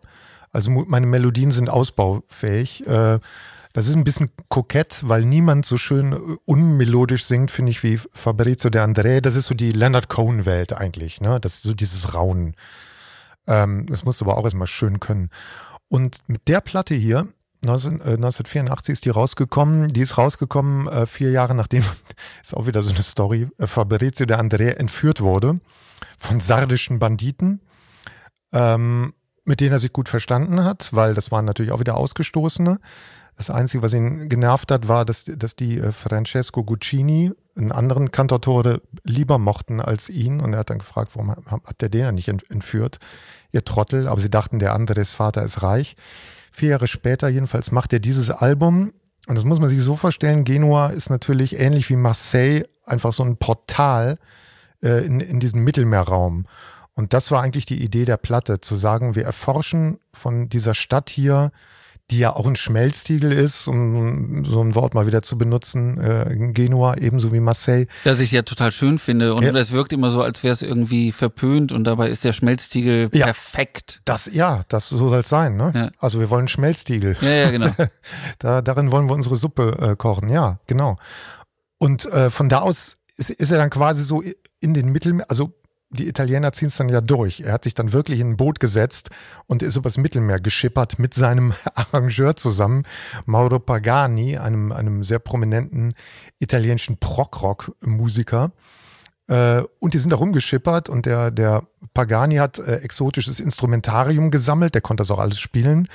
[0.53, 2.87] Also meine Melodien sind ausbaufähig.
[2.87, 3.19] Äh,
[3.79, 6.13] das ist ein bisschen kokett, weil niemand so schön
[6.45, 9.21] unmelodisch singt, finde ich, wie Fabrizio de André.
[9.21, 11.21] Das ist so die Leonard Cohen-Welt eigentlich.
[11.21, 11.39] Ne?
[11.41, 12.55] Das ist so dieses Raunen.
[13.47, 15.31] Ähm, das musst du aber auch erstmal schön können.
[15.87, 17.29] Und mit der Platte hier,
[17.65, 19.89] 19, äh, 1984 ist die rausgekommen.
[19.93, 21.85] Die ist rausgekommen äh, vier Jahre nachdem,
[22.43, 25.61] ist auch wieder so eine Story, äh, Fabrizio de André entführt wurde
[26.19, 27.61] von sardischen Banditen,
[28.53, 29.15] ähm,
[29.45, 32.81] mit denen er sich gut verstanden hat, weil das waren natürlich auch wieder Ausgestoßene.
[33.39, 38.11] Das Einzige, was ihn genervt hat, war, dass, dass die äh, Francesco Guccini einen anderen
[38.11, 40.41] Kantautore lieber mochten als ihn.
[40.41, 42.99] Und er hat dann gefragt, warum habt ihr den ja nicht entführt?
[43.53, 44.09] Ihr Trottel.
[44.09, 45.95] Aber sie dachten, der andere des Vater ist reich.
[46.51, 48.93] Vier Jahre später jedenfalls macht er dieses Album.
[49.29, 50.43] Und das muss man sich so vorstellen.
[50.43, 54.19] Genua ist natürlich ähnlich wie Marseille einfach so ein Portal
[54.83, 56.47] äh, in, in diesem Mittelmeerraum.
[56.95, 61.09] Und das war eigentlich die Idee der Platte, zu sagen, wir erforschen von dieser Stadt
[61.09, 61.53] hier
[62.11, 66.53] die ja auch ein Schmelztiegel ist, um so ein Wort mal wieder zu benutzen, äh,
[66.53, 67.87] Genua ebenso wie Marseille.
[68.05, 71.13] Das ich ja total schön finde und es wirkt immer so, als wäre es irgendwie
[71.13, 74.01] verpönt und dabei ist der Schmelztiegel ja, perfekt.
[74.07, 75.57] Das, ja, das so soll es sein.
[75.57, 75.73] Ne?
[75.75, 75.91] Ja.
[75.99, 77.17] Also wir wollen Schmelztiegel.
[77.21, 77.71] Ja, ja, genau.
[78.39, 80.97] da, darin wollen wir unsere Suppe äh, kochen, ja, genau.
[81.77, 84.23] Und äh, von da aus ist, ist er dann quasi so
[84.61, 85.53] in den Mittelmeer, also
[85.91, 87.41] die Italiener ziehen es dann ja durch.
[87.41, 89.11] Er hat sich dann wirklich in ein Boot gesetzt
[89.47, 92.85] und ist übers Mittelmeer geschippert mit seinem Arrangeur zusammen,
[93.25, 95.95] Mauro Pagani, einem, einem sehr prominenten
[96.39, 98.53] italienischen Prog-Rock-Musiker.
[99.29, 101.63] Äh, und die sind da rumgeschippert und der, der
[101.95, 105.89] Pagani hat äh, exotisches Instrumentarium gesammelt, der konnte das auch alles spielen.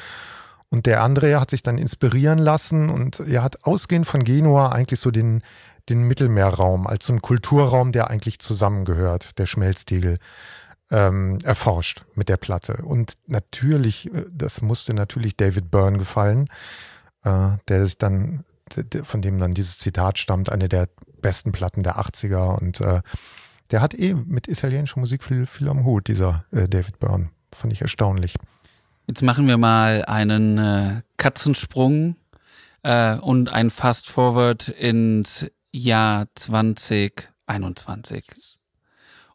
[0.70, 5.00] Und der Andrea hat sich dann inspirieren lassen und er hat ausgehend von Genua eigentlich
[5.00, 5.44] so den,
[5.90, 10.18] den Mittelmeerraum als so ein Kulturraum, der eigentlich zusammengehört, der Schmelztiegel,
[10.92, 12.82] ähm, erforscht mit der Platte.
[12.84, 16.48] Und natürlich, äh, das musste natürlich David Byrne gefallen,
[17.24, 18.44] äh, der sich dann,
[19.04, 20.88] von dem dann dieses Zitat stammt, eine der
[21.22, 22.60] besten Platten der 80er.
[22.60, 23.02] Und äh,
[23.72, 27.30] der hat eh mit italienischer Musik viel, viel am Hut, dieser äh, David Byrne.
[27.54, 28.36] Fand ich erstaunlich.
[29.08, 32.16] Jetzt machen wir mal einen äh, Katzensprung
[32.84, 38.24] äh, und ein Fast Forward ins Jahr 2021.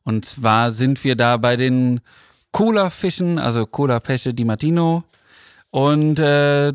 [0.05, 2.01] Und zwar sind wir da bei den
[2.53, 5.05] Cola-Fischen, also Cola-Pesce di Martino.
[5.71, 6.73] Und äh,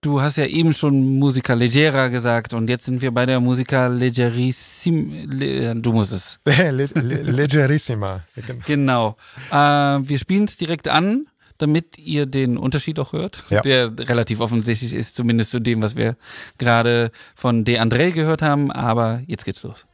[0.00, 3.88] du hast ja eben schon Musica Leggera gesagt und jetzt sind wir bei der Musica
[3.88, 5.24] Leggerissima.
[5.26, 6.38] Le, du musst es.
[6.44, 8.20] Leggerissima.
[8.64, 9.16] Genau.
[9.50, 11.26] Äh, wir spielen es direkt an
[11.58, 13.60] damit ihr den Unterschied auch hört, ja.
[13.62, 16.16] der relativ offensichtlich ist, zumindest zu dem, was wir
[16.58, 18.70] gerade von De André gehört haben.
[18.70, 19.86] Aber jetzt geht's los.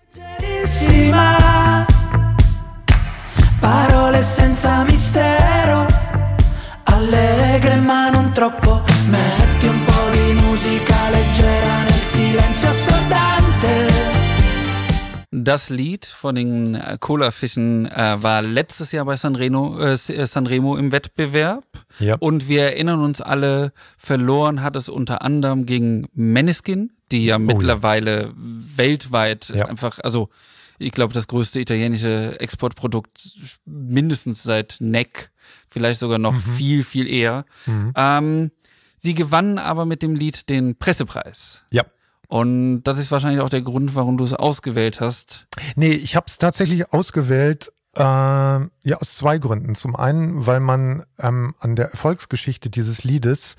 [3.60, 5.86] Parole senza mistero,
[6.84, 9.91] allegre ma non troppo, metti un po'
[15.34, 20.92] Das Lied von den äh, Cola-Fischen äh, war letztes Jahr bei Sanremo, äh, Sanremo im
[20.92, 21.64] Wettbewerb.
[21.98, 22.16] Ja.
[22.16, 27.38] Und wir erinnern uns alle, verloren hat es unter anderem gegen Meneskin, die ja oh,
[27.38, 28.32] mittlerweile ja.
[28.36, 29.64] weltweit ja.
[29.64, 30.28] einfach, also
[30.78, 33.30] ich glaube, das größte italienische Exportprodukt
[33.64, 35.30] mindestens seit Neck,
[35.66, 36.40] vielleicht sogar noch mhm.
[36.40, 37.46] viel, viel eher.
[37.64, 37.92] Mhm.
[37.96, 38.50] Ähm,
[38.98, 41.64] sie gewannen aber mit dem Lied den Pressepreis.
[41.70, 41.84] Ja.
[42.32, 45.46] Und das ist wahrscheinlich auch der Grund, warum du es ausgewählt hast.
[45.76, 49.74] Nee, ich habe es tatsächlich ausgewählt, äh, ja, aus zwei Gründen.
[49.74, 53.56] Zum einen, weil man ähm, an der Erfolgsgeschichte dieses Liedes,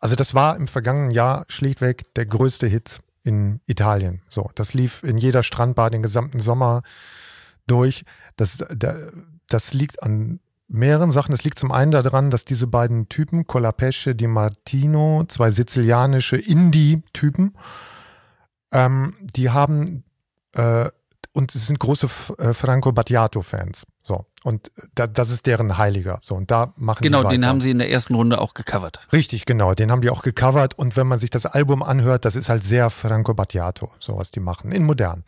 [0.00, 4.22] also das war im vergangenen Jahr schlichtweg der größte Hit in Italien.
[4.30, 6.80] So, das lief in jeder Strandbar den gesamten Sommer
[7.66, 8.04] durch.
[8.36, 9.12] Das, der,
[9.50, 11.34] das liegt an mehreren Sachen.
[11.34, 17.52] Es liegt zum einen daran, dass diese beiden Typen, Colapesce di Martino, zwei sizilianische Indie-Typen,
[18.74, 20.04] ähm, die haben
[20.52, 20.90] äh,
[21.32, 22.08] und sie sind große
[22.38, 23.84] äh, Franco Battiato-Fans.
[24.02, 24.26] So.
[24.44, 26.18] Und da, das ist deren Heiliger.
[26.22, 29.00] So, und da machen Genau, den haben sie in der ersten Runde auch gecovert.
[29.12, 29.74] Richtig, genau.
[29.74, 30.78] Den haben die auch gecovert.
[30.78, 34.30] Und wenn man sich das Album anhört, das ist halt sehr Franco Battiato, so was
[34.30, 34.70] die machen.
[34.70, 35.24] In modern.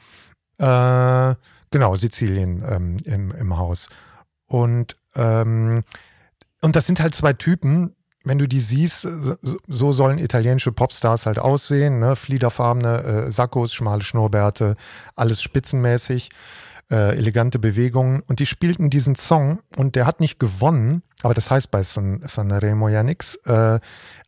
[0.59, 1.35] Äh,
[1.71, 3.89] genau, Sizilien ähm, im, im Haus.
[4.47, 5.83] Und, ähm,
[6.61, 11.25] und das sind halt zwei Typen, wenn du die siehst, so- so sollen italienische Popstars
[11.27, 12.17] halt aussehen, ne?
[12.17, 14.77] Fliederfarbene äh, Sakkos, schmale Schnurrbärte,
[15.15, 16.31] alles spitzenmäßig,
[16.91, 18.21] äh, elegante Bewegungen.
[18.27, 22.21] Und die spielten diesen Song und der hat nicht gewonnen, aber das heißt bei San,
[22.27, 23.37] Sanremo ja nix.
[23.47, 23.79] Äh,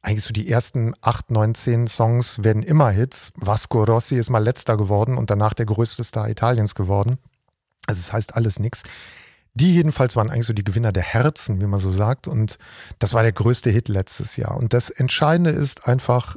[0.01, 3.33] eigentlich so die ersten acht, neun, zehn Songs werden immer Hits.
[3.37, 7.19] Vasco Rossi ist mal letzter geworden und danach der größte Star Italiens geworden.
[7.87, 8.83] Also es heißt alles nix.
[9.59, 12.29] Die jedenfalls waren eigentlich so die Gewinner der Herzen, wie man so sagt.
[12.29, 12.59] Und
[13.01, 14.57] das war der größte Hit letztes Jahr.
[14.57, 16.37] Und das Entscheidende ist einfach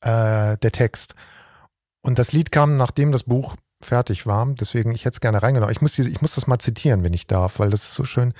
[0.00, 1.14] äh, der Text.
[2.00, 4.46] Und das Lied kam, nachdem das Buch fertig war.
[4.58, 5.72] Deswegen, ich hätte es gerne reingenommen.
[5.72, 8.04] Ich muss, diese, ich muss das mal zitieren, wenn ich darf, weil das ist so
[8.06, 8.32] schön.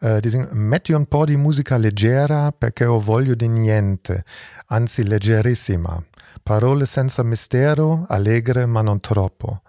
[0.00, 4.24] Äh, die singen Metti un po' di musica leggera perché ho voglio di niente,
[4.66, 6.04] anzi leggerissima.
[6.42, 9.62] Parole senza mistero, allegre ma non troppo.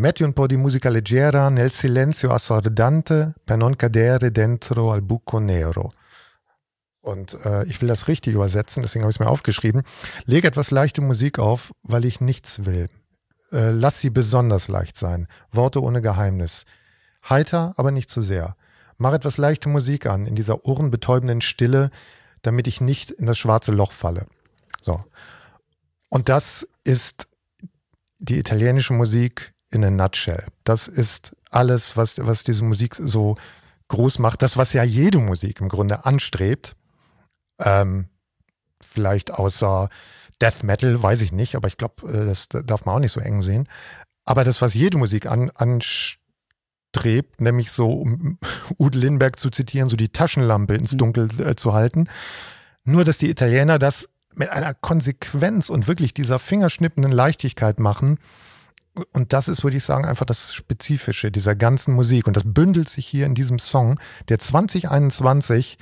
[0.00, 5.38] Metti un po' di musica leggera nel silenzio assordante per non cadere dentro al buco
[5.38, 5.92] nero.
[7.00, 9.82] Und äh, ich will das richtig übersetzen, deswegen habe ich es mir aufgeschrieben.
[10.24, 12.88] Leg etwas leichte Musik auf, weil ich nichts will.
[13.52, 15.26] Äh, lass sie besonders leicht sein.
[15.52, 16.64] Worte ohne Geheimnis.
[17.28, 18.56] Heiter, aber nicht zu sehr.
[18.96, 21.90] Mach etwas leichte Musik an in dieser ohrenbetäubenden Stille,
[22.40, 24.24] damit ich nicht in das schwarze Loch falle.
[24.80, 25.04] So.
[26.08, 27.28] Und das ist
[28.18, 30.46] die italienische Musik in a nutshell.
[30.64, 33.36] Das ist alles, was, was diese Musik so
[33.88, 34.42] groß macht.
[34.42, 36.74] Das, was ja jede Musik im Grunde anstrebt.
[37.58, 38.08] Ähm,
[38.80, 39.88] vielleicht außer
[40.40, 43.20] Death Metal, weiß ich nicht, aber ich glaube, äh, das darf man auch nicht so
[43.20, 43.68] eng sehen.
[44.24, 48.38] Aber das, was jede Musik an, anstrebt, nämlich so, um
[48.78, 52.08] Ude Lindbergh zu zitieren, so die Taschenlampe ins Dunkel äh, zu halten.
[52.84, 58.18] Nur, dass die Italiener das mit einer Konsequenz und wirklich dieser fingerschnippenden Leichtigkeit machen.
[59.12, 62.26] Und das ist, würde ich sagen, einfach das Spezifische dieser ganzen Musik.
[62.26, 65.78] Und das bündelt sich hier in diesem Song, der 2021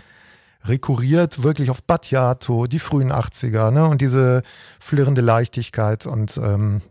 [0.64, 3.86] rekurriert wirklich auf Battiato, die frühen 80er, ne?
[3.86, 4.42] Und diese
[4.80, 6.06] flirrende Leichtigkeit.
[6.06, 6.82] Und ähm,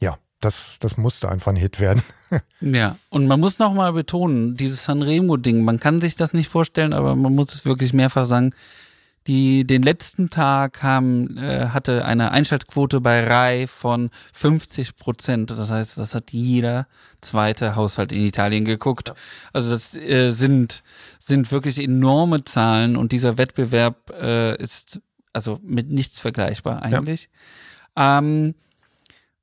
[0.00, 2.02] ja, das, das musste einfach ein Hit werden.
[2.60, 7.14] Ja, und man muss nochmal betonen, dieses Sanremo-Ding, man kann sich das nicht vorstellen, aber
[7.14, 8.54] man muss es wirklich mehrfach sagen.
[9.26, 15.50] Die, den letzten Tag haben, äh, hatte eine Einschaltquote bei RAI von 50 Prozent.
[15.50, 16.86] Das heißt, das hat jeder
[17.22, 19.14] zweite Haushalt in Italien geguckt.
[19.52, 20.82] Also das äh, sind,
[21.18, 25.00] sind wirklich enorme Zahlen und dieser Wettbewerb äh, ist
[25.32, 27.28] also mit nichts vergleichbar eigentlich.
[27.96, 28.54] Ähm,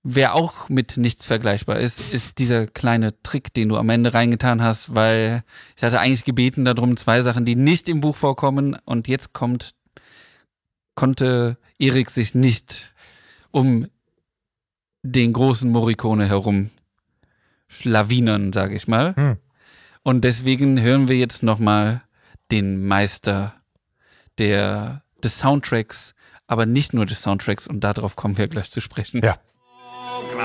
[0.03, 4.61] Wer auch mit nichts vergleichbar ist, ist dieser kleine Trick, den du am Ende reingetan
[4.63, 5.43] hast, weil
[5.77, 9.75] ich hatte eigentlich gebeten darum, zwei Sachen, die nicht im Buch vorkommen und jetzt kommt,
[10.95, 12.93] konnte Erik sich nicht
[13.51, 13.87] um
[15.03, 16.71] den großen Morricone herum
[17.67, 19.15] schlawinern, sage ich mal.
[19.15, 19.37] Hm.
[20.03, 22.01] Und deswegen hören wir jetzt nochmal
[22.49, 23.53] den Meister
[24.39, 26.15] der, des Soundtracks,
[26.47, 29.21] aber nicht nur des Soundtracks und darauf kommen wir gleich zu sprechen.
[29.23, 29.37] Ja.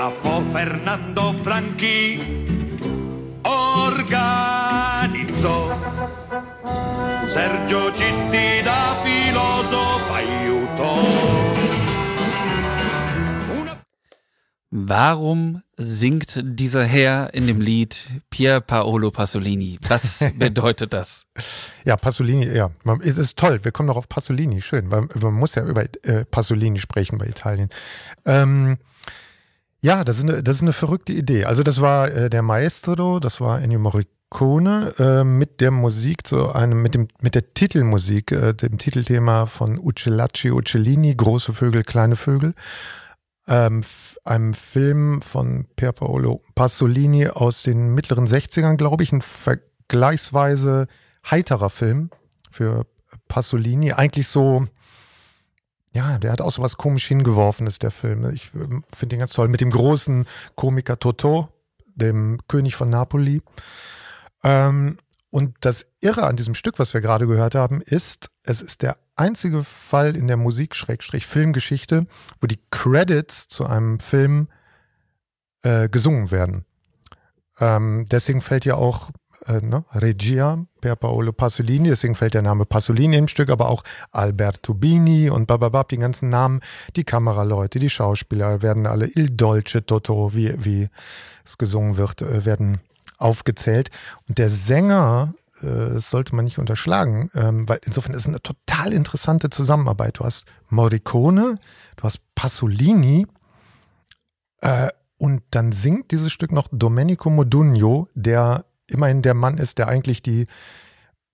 [0.07, 2.17] Grafo Fernando Franchi
[3.41, 4.47] organizzò
[7.27, 10.95] Sergio Citti da filosofo aiutò
[14.69, 17.97] Warum singt dieser Herr in dem Lied
[18.29, 19.77] Pier Paolo Pasolini?
[19.89, 21.25] Was bedeutet das?
[21.83, 22.69] Ja, Pasolini, ja.
[22.85, 25.83] Man- Es ist toll, wir kommen noch auf Pasolini, schön, weil man muss ja über
[26.03, 27.67] äh, Pasolini sprechen bei Italien.
[28.25, 28.77] Ähm,
[29.81, 31.45] ja, das ist, eine, das ist eine verrückte Idee.
[31.45, 36.51] Also das war äh, der Maestro, das war Ennio Morricone äh, mit der Musik zu
[36.51, 42.15] einem, mit dem, mit der Titelmusik, äh, dem Titelthema von Uccellacci, Uccellini, Große Vögel, kleine
[42.15, 42.53] Vögel.
[43.47, 43.81] Ähm,
[44.25, 50.87] einem Film von Pier Paolo Pasolini aus den mittleren 60ern, glaube ich, ein vergleichsweise
[51.29, 52.09] heiterer Film
[52.51, 52.85] für
[53.27, 53.93] Pasolini.
[53.93, 54.67] Eigentlich so,
[55.93, 58.29] ja, der hat auch so was komisch hingeworfenes, der Film.
[58.31, 59.47] Ich ähm, finde ihn ganz toll.
[59.47, 61.47] Mit dem großen Komiker Totò,
[61.95, 63.41] dem König von Napoli.
[64.43, 64.97] Ähm,
[65.29, 68.97] und das Irre an diesem Stück, was wir gerade gehört haben, ist, es ist der
[69.15, 72.05] einzige Fall in der Musik-Filmgeschichte,
[72.39, 74.47] wo die Credits zu einem Film
[75.63, 76.65] äh, gesungen werden.
[77.59, 79.09] Ähm, deswegen fällt ja auch
[79.47, 79.85] äh, ne?
[79.93, 85.29] Regia per Paolo Pasolini, deswegen fällt der Name Pasolini im Stück, aber auch Alberto Bini
[85.29, 86.61] und bababab, die ganzen Namen,
[86.95, 90.87] die Kameraleute, die Schauspieler werden alle Il Dolce Toto, wie, wie
[91.45, 92.79] es gesungen wird, äh, werden
[93.17, 93.89] aufgezählt.
[94.27, 98.41] Und der Sänger, äh, das sollte man nicht unterschlagen, ähm, weil insofern ist es eine
[98.41, 100.19] total interessante Zusammenarbeit.
[100.19, 101.57] Du hast Morricone,
[101.95, 103.25] du hast Pasolini,
[104.61, 109.87] äh, und dann singt dieses Stück noch Domenico Modugno, der immerhin der Mann ist, der
[109.87, 110.47] eigentlich die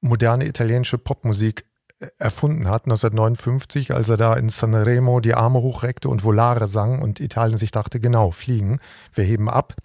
[0.01, 1.63] moderne italienische Popmusik
[1.99, 7.01] äh, erfunden hat, 1959, als er da in Sanremo die Arme hochreckte und Volare sang
[7.01, 8.79] und Italien sich dachte, genau, fliegen,
[9.13, 9.75] wir heben ab.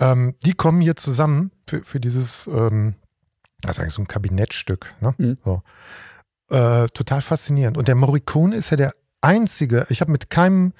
[0.00, 2.94] Ähm, die kommen hier zusammen für, für dieses, ähm,
[3.60, 4.94] das ist eigentlich so ein Kabinettstück.
[5.00, 5.14] Ne?
[5.18, 5.38] Mhm.
[5.44, 5.62] So.
[6.50, 7.76] Äh, total faszinierend.
[7.76, 10.72] Und der Morricone ist ja der einzige, ich habe mit keinem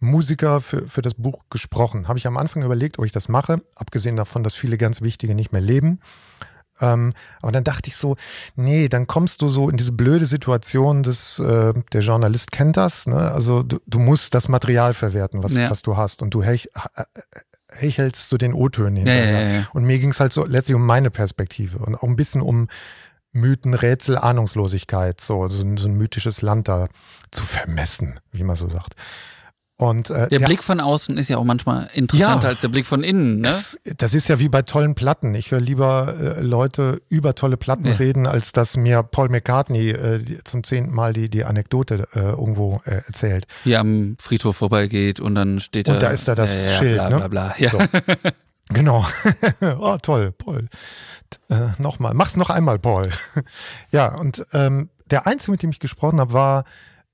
[0.00, 2.08] Musiker für, für das Buch gesprochen.
[2.08, 5.34] Habe ich am Anfang überlegt, ob ich das mache, abgesehen davon, dass viele ganz wichtige
[5.34, 6.00] nicht mehr leben.
[6.80, 8.16] Ähm, aber dann dachte ich so,
[8.54, 13.06] nee, dann kommst du so in diese blöde Situation, dass äh, der Journalist kennt das,
[13.06, 13.32] ne?
[13.32, 15.70] Also du, du musst das Material verwerten, was, ja.
[15.70, 16.20] was du hast.
[16.20, 16.68] Und du hech,
[17.72, 19.40] hechelst so den O-Tönen hinterher.
[19.40, 22.16] Ja, ja, und mir ging es halt so letztlich um meine Perspektive und auch ein
[22.16, 22.68] bisschen um
[23.32, 26.88] Mythen, Rätsel, Ahnungslosigkeit, so, so, so ein mythisches Land da
[27.30, 28.94] zu vermessen, wie man so sagt.
[29.78, 32.86] Und, äh, der Blick von außen ist ja auch manchmal interessanter ja, als der Blick
[32.86, 33.42] von innen.
[33.42, 33.48] Ne?
[33.48, 35.34] Es, das ist ja wie bei tollen Platten.
[35.34, 37.96] Ich höre lieber äh, Leute über tolle Platten ja.
[37.96, 42.20] reden, als dass mir Paul McCartney äh, die, zum zehnten Mal die, die Anekdote äh,
[42.20, 43.46] irgendwo äh, erzählt.
[43.64, 45.94] Hier am Friedhof vorbeigeht und dann steht da.
[45.94, 46.94] Und da ist da das Schild.
[46.94, 47.68] Bla, bla, bla, ne?
[47.68, 47.78] So.
[48.70, 49.06] Genau.
[49.78, 50.66] oh, toll, Paul.
[51.48, 52.14] Äh, Nochmal.
[52.14, 53.10] Mach's noch einmal, Paul.
[53.92, 56.64] ja, und ähm, der Einzige, mit dem ich gesprochen habe, war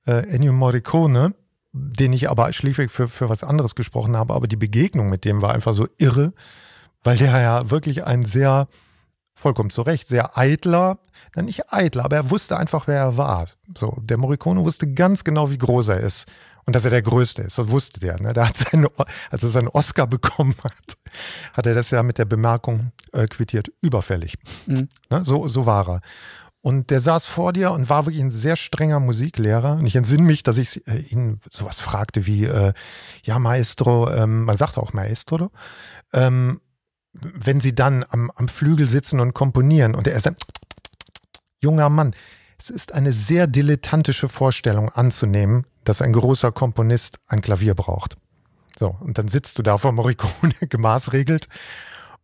[0.06, 1.34] Ennio Morricone
[1.72, 5.42] den ich aber schlichtweg für, für was anderes gesprochen habe, aber die Begegnung mit dem
[5.42, 6.32] war einfach so irre,
[7.02, 8.68] weil der ja wirklich ein sehr,
[9.34, 10.98] vollkommen zu Recht, sehr eitler,
[11.34, 13.46] na nicht eitler, aber er wusste einfach, wer er war.
[13.76, 16.26] So, der Morricone wusste ganz genau, wie groß er ist
[16.64, 17.58] und dass er der Größte ist.
[17.58, 18.20] Das wusste der.
[18.20, 18.32] Ne?
[18.32, 18.86] Der hat seine,
[19.30, 20.96] als er seinen Oscar bekommen hat,
[21.54, 24.34] hat er das ja mit der Bemerkung äh, quittiert, überfällig.
[24.66, 24.88] Mhm.
[25.10, 25.22] Ne?
[25.24, 26.00] So, so war er.
[26.62, 29.72] Und der saß vor dir und war wirklich ein sehr strenger Musiklehrer.
[29.72, 32.72] Und ich entsinne mich, dass ich äh, ihn sowas fragte wie, äh,
[33.24, 35.50] ja, Maestro, ähm, man sagt auch Maestro,
[36.12, 36.60] ähm,
[37.12, 40.36] wenn sie dann am, am Flügel sitzen und komponieren und er ist ein
[41.60, 42.14] junger Mann.
[42.58, 48.16] Es ist eine sehr dilettantische Vorstellung anzunehmen, dass ein großer Komponist ein Klavier braucht.
[48.78, 51.48] So, und dann sitzt du da vor Morricone gemaßregelt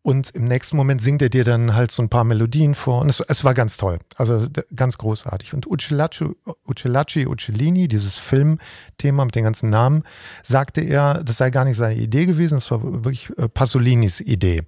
[0.09, 3.03] und im nächsten Moment singt er dir dann halt so ein paar Melodien vor.
[3.03, 3.99] Und es, es war ganz toll.
[4.17, 5.53] Also ganz großartig.
[5.53, 6.31] Und Uccelacci,
[6.67, 10.05] Uccelacci Uccellini, dieses Filmthema mit den ganzen Namen,
[10.43, 14.63] sagte er, das sei gar nicht seine Idee gewesen, das war wirklich äh, Pasolinis Idee.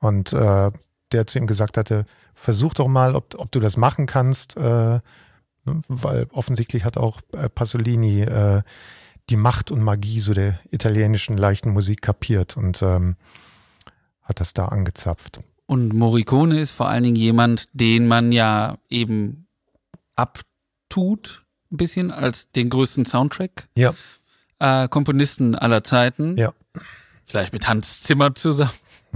[0.00, 0.72] Und äh,
[1.12, 2.04] der zu ihm gesagt hatte,
[2.34, 5.00] versuch doch mal, ob, ob du das machen kannst, äh, ne,
[5.86, 8.62] weil offensichtlich hat auch äh, Pasolini äh,
[9.30, 12.56] die Macht und Magie so der italienischen leichten Musik kapiert.
[12.56, 13.14] Und ähm,
[14.32, 15.40] hat das da angezapft.
[15.66, 19.46] Und Morricone ist vor allen Dingen jemand, den man ja eben
[20.16, 23.68] abtut, ein bisschen, als den größten Soundtrack.
[23.76, 23.94] Ja.
[24.58, 26.36] Äh, Komponisten aller Zeiten.
[26.36, 26.52] Ja.
[27.24, 28.72] Vielleicht mit Hans Zimmer zusammen.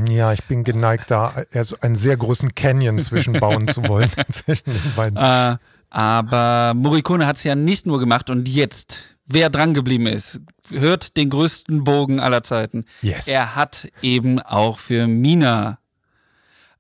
[0.08, 4.10] Ja, ich bin geneigt, da also einen sehr großen Canyon zwischenbauen zu wollen.
[4.30, 5.16] zwischen den beiden.
[5.16, 5.56] Äh,
[5.88, 10.40] aber Morricone hat es ja nicht nur gemacht und jetzt wer dran geblieben ist,
[10.70, 12.84] hört den größten Bogen aller Zeiten.
[13.02, 13.28] Yes.
[13.28, 15.78] Er hat eben auch für Mina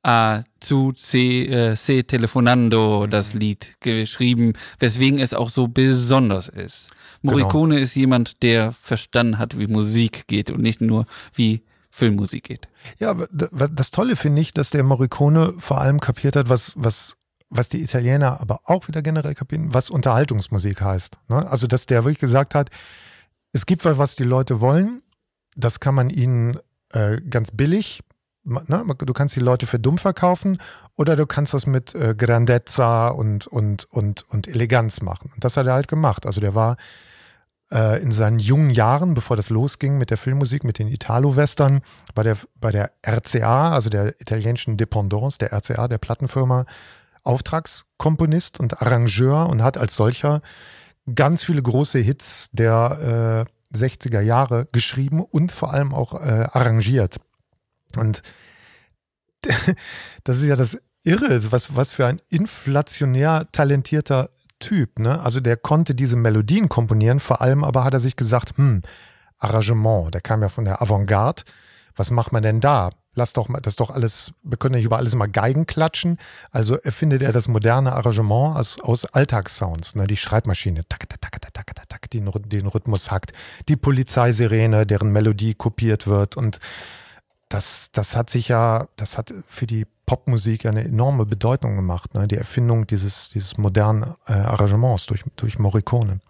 [0.02, 6.90] äh, zu C, äh, C Telefonando das Lied geschrieben, weswegen es auch so besonders ist.
[7.22, 7.82] Morricone genau.
[7.82, 12.68] ist jemand, der verstanden hat, wie Musik geht und nicht nur wie Filmmusik geht.
[12.98, 17.16] Ja, das Tolle finde ich, dass der Morricone vor allem kapiert hat, was, was
[17.48, 21.18] was die Italiener aber auch wieder generell kapieren, was Unterhaltungsmusik heißt.
[21.28, 21.48] Ne?
[21.48, 22.70] Also, dass der wirklich gesagt hat,
[23.52, 25.02] es gibt was, was die Leute wollen,
[25.54, 26.58] das kann man ihnen
[26.92, 28.02] äh, ganz billig,
[28.44, 28.84] ne?
[28.98, 30.58] du kannst die Leute für dumm verkaufen
[30.96, 35.30] oder du kannst das mit äh, Grandezza und, und, und, und Eleganz machen.
[35.34, 36.26] Und das hat er halt gemacht.
[36.26, 36.76] Also der war
[37.70, 41.80] äh, in seinen jungen Jahren, bevor das losging mit der Filmmusik, mit den Italo-Western,
[42.14, 46.66] bei der, bei der RCA, also der italienischen Dependance, der RCA, der Plattenfirma,
[47.26, 50.40] Auftragskomponist und Arrangeur und hat als solcher
[51.14, 57.16] ganz viele große Hits der äh, 60er Jahre geschrieben und vor allem auch äh, arrangiert.
[57.96, 58.22] Und
[60.24, 64.98] das ist ja das Irre, was, was für ein inflationär talentierter Typ.
[64.98, 65.20] Ne?
[65.20, 68.82] Also der konnte diese Melodien komponieren, vor allem aber hat er sich gesagt, hm,
[69.38, 71.42] Arrangement, der kam ja von der Avantgarde,
[71.94, 72.90] was macht man denn da?
[73.16, 76.18] Lass doch mal, das doch alles, wir können nicht über alles immer Geigen klatschen.
[76.52, 80.06] Also erfindet er das moderne Arrangement aus, aus Alltagssounds, ne?
[80.06, 83.32] die Schreibmaschine, tak, tak, tak, tak, tak, tak, die den Rhythmus hackt,
[83.68, 86.60] die Polizeisirene, deren Melodie kopiert wird und
[87.48, 92.28] das, das hat sich ja, das hat für die Popmusik eine enorme Bedeutung gemacht, ne?
[92.28, 96.20] die Erfindung dieses, dieses modernen äh, Arrangements durch, durch Morricone.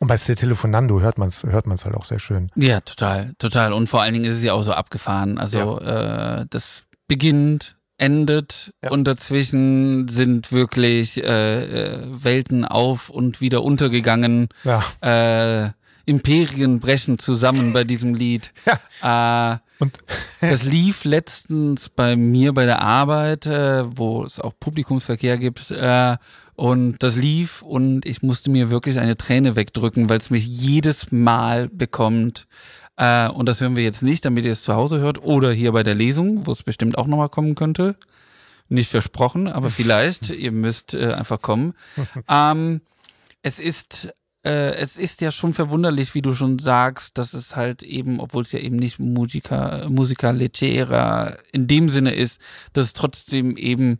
[0.00, 2.50] Und bei Telefonando hört man es hört man's halt auch sehr schön.
[2.54, 3.72] Ja, total, total.
[3.72, 5.38] Und vor allen Dingen ist es ja auch so abgefahren.
[5.38, 6.40] Also ja.
[6.40, 8.90] äh, das beginnt, endet ja.
[8.90, 14.48] und dazwischen sind wirklich äh, äh Welten auf und wieder untergegangen.
[14.62, 14.84] Ja.
[15.00, 15.72] Äh,
[16.06, 18.52] Imperien brechen zusammen bei diesem Lied.
[19.02, 19.54] Ja.
[19.54, 19.98] Äh, und
[20.40, 25.70] das lief letztens bei mir bei der Arbeit, äh, wo es auch Publikumsverkehr gibt.
[25.70, 26.16] Äh,
[26.54, 31.12] und das lief und ich musste mir wirklich eine Träne wegdrücken, weil es mich jedes
[31.12, 32.48] Mal bekommt.
[32.96, 35.70] Äh, und das hören wir jetzt nicht, damit ihr es zu Hause hört oder hier
[35.70, 37.94] bei der Lesung, wo es bestimmt auch nochmal kommen könnte.
[38.68, 40.30] Nicht versprochen, aber vielleicht.
[40.30, 41.74] ihr müsst äh, einfach kommen.
[42.28, 42.80] Ähm,
[43.42, 44.12] es ist
[44.48, 48.42] äh, es ist ja schon verwunderlich, wie du schon sagst, dass es halt eben, obwohl
[48.42, 52.40] es ja eben nicht Musica, Musica leggera in dem Sinne ist,
[52.72, 53.98] dass es trotzdem eben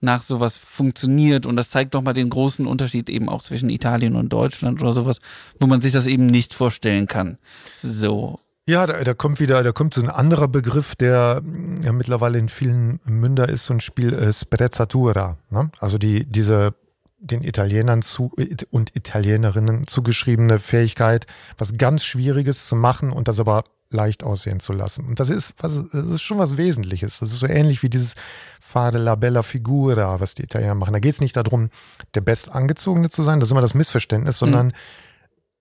[0.00, 1.44] nach sowas funktioniert.
[1.44, 4.92] Und das zeigt doch mal den großen Unterschied eben auch zwischen Italien und Deutschland oder
[4.92, 5.20] sowas,
[5.58, 7.36] wo man sich das eben nicht vorstellen kann.
[7.82, 8.40] So.
[8.66, 11.42] Ja, da, da kommt wieder, da kommt so ein anderer Begriff, der
[11.84, 15.36] ja mittlerweile in vielen Münder ist, so ein Spiel äh, Sprezzatura.
[15.50, 15.70] Ne?
[15.78, 16.74] Also die, diese
[17.20, 18.32] den Italienern zu,
[18.70, 21.26] und Italienerinnen zugeschriebene Fähigkeit,
[21.58, 25.06] was ganz Schwieriges zu machen und das aber leicht aussehen zu lassen.
[25.06, 27.18] Und das ist, was, das ist schon was Wesentliches.
[27.18, 28.14] Das ist so ähnlich wie dieses
[28.60, 30.92] Fare la bella figura, was die Italiener machen.
[30.92, 31.70] Da geht es nicht darum,
[32.14, 34.72] der Bestangezogene zu sein, das ist immer das Missverständnis, sondern mhm.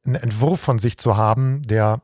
[0.06, 2.02] einen Entwurf von sich zu haben, der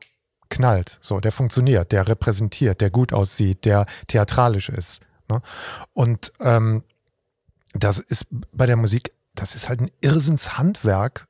[0.48, 5.00] knallt, so, der funktioniert, der repräsentiert, der gut aussieht, der theatralisch ist.
[5.28, 5.40] Ne?
[5.92, 6.82] Und ähm,
[7.72, 11.28] das ist bei der Musik, das ist halt ein Irrsinnshandwerk,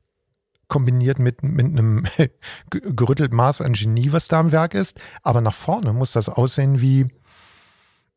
[0.68, 2.06] kombiniert mit, mit einem
[2.70, 4.98] gerüttelten Maß an Genie, was da am Werk ist.
[5.22, 7.06] Aber nach vorne muss das aussehen wie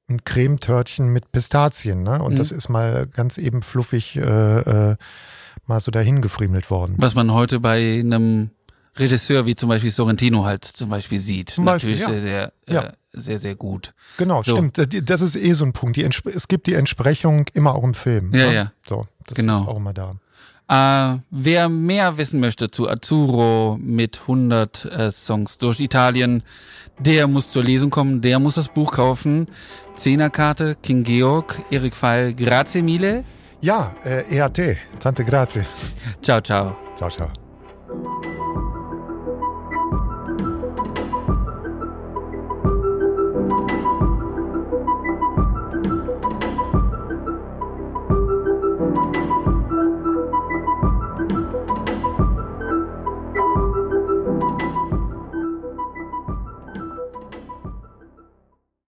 [0.10, 2.04] ein Cremetörtchen mit Pistazien.
[2.04, 2.22] Ne?
[2.22, 2.38] Und mhm.
[2.38, 4.22] das ist mal ganz eben fluffig äh,
[4.92, 4.96] äh,
[5.68, 6.96] mal so dahin gefriemelt worden.
[6.98, 8.50] Was man heute bei einem
[8.98, 11.52] Regisseur wie zum Beispiel Sorrentino halt zum Beispiel sieht.
[11.52, 12.22] Zum Natürlich Beispiel, ja.
[12.22, 12.90] sehr, sehr, ja.
[12.90, 13.94] äh, sehr, sehr gut.
[14.18, 14.52] Genau, so.
[14.52, 15.10] stimmt.
[15.10, 15.96] Das ist eh so ein Punkt.
[15.96, 18.34] Die es gibt die Entsprechung immer auch im Film.
[18.34, 18.56] Ja, ne?
[18.56, 18.72] ja.
[18.88, 19.62] So, das genau.
[19.62, 20.16] ist auch immer da.
[20.70, 26.44] Äh, wer mehr wissen möchte zu Azzurro mit 100 äh, Songs durch Italien,
[27.00, 29.48] der muss zur Lesung kommen, der muss das Buch kaufen.
[29.96, 33.24] Zehnerkarte, King Georg, Erik Pfeil, grazie mille.
[33.62, 35.66] Ja, äh, EAT, tante grazie.
[36.22, 36.78] Ciao, ciao.
[36.98, 38.39] Ciao, ciao.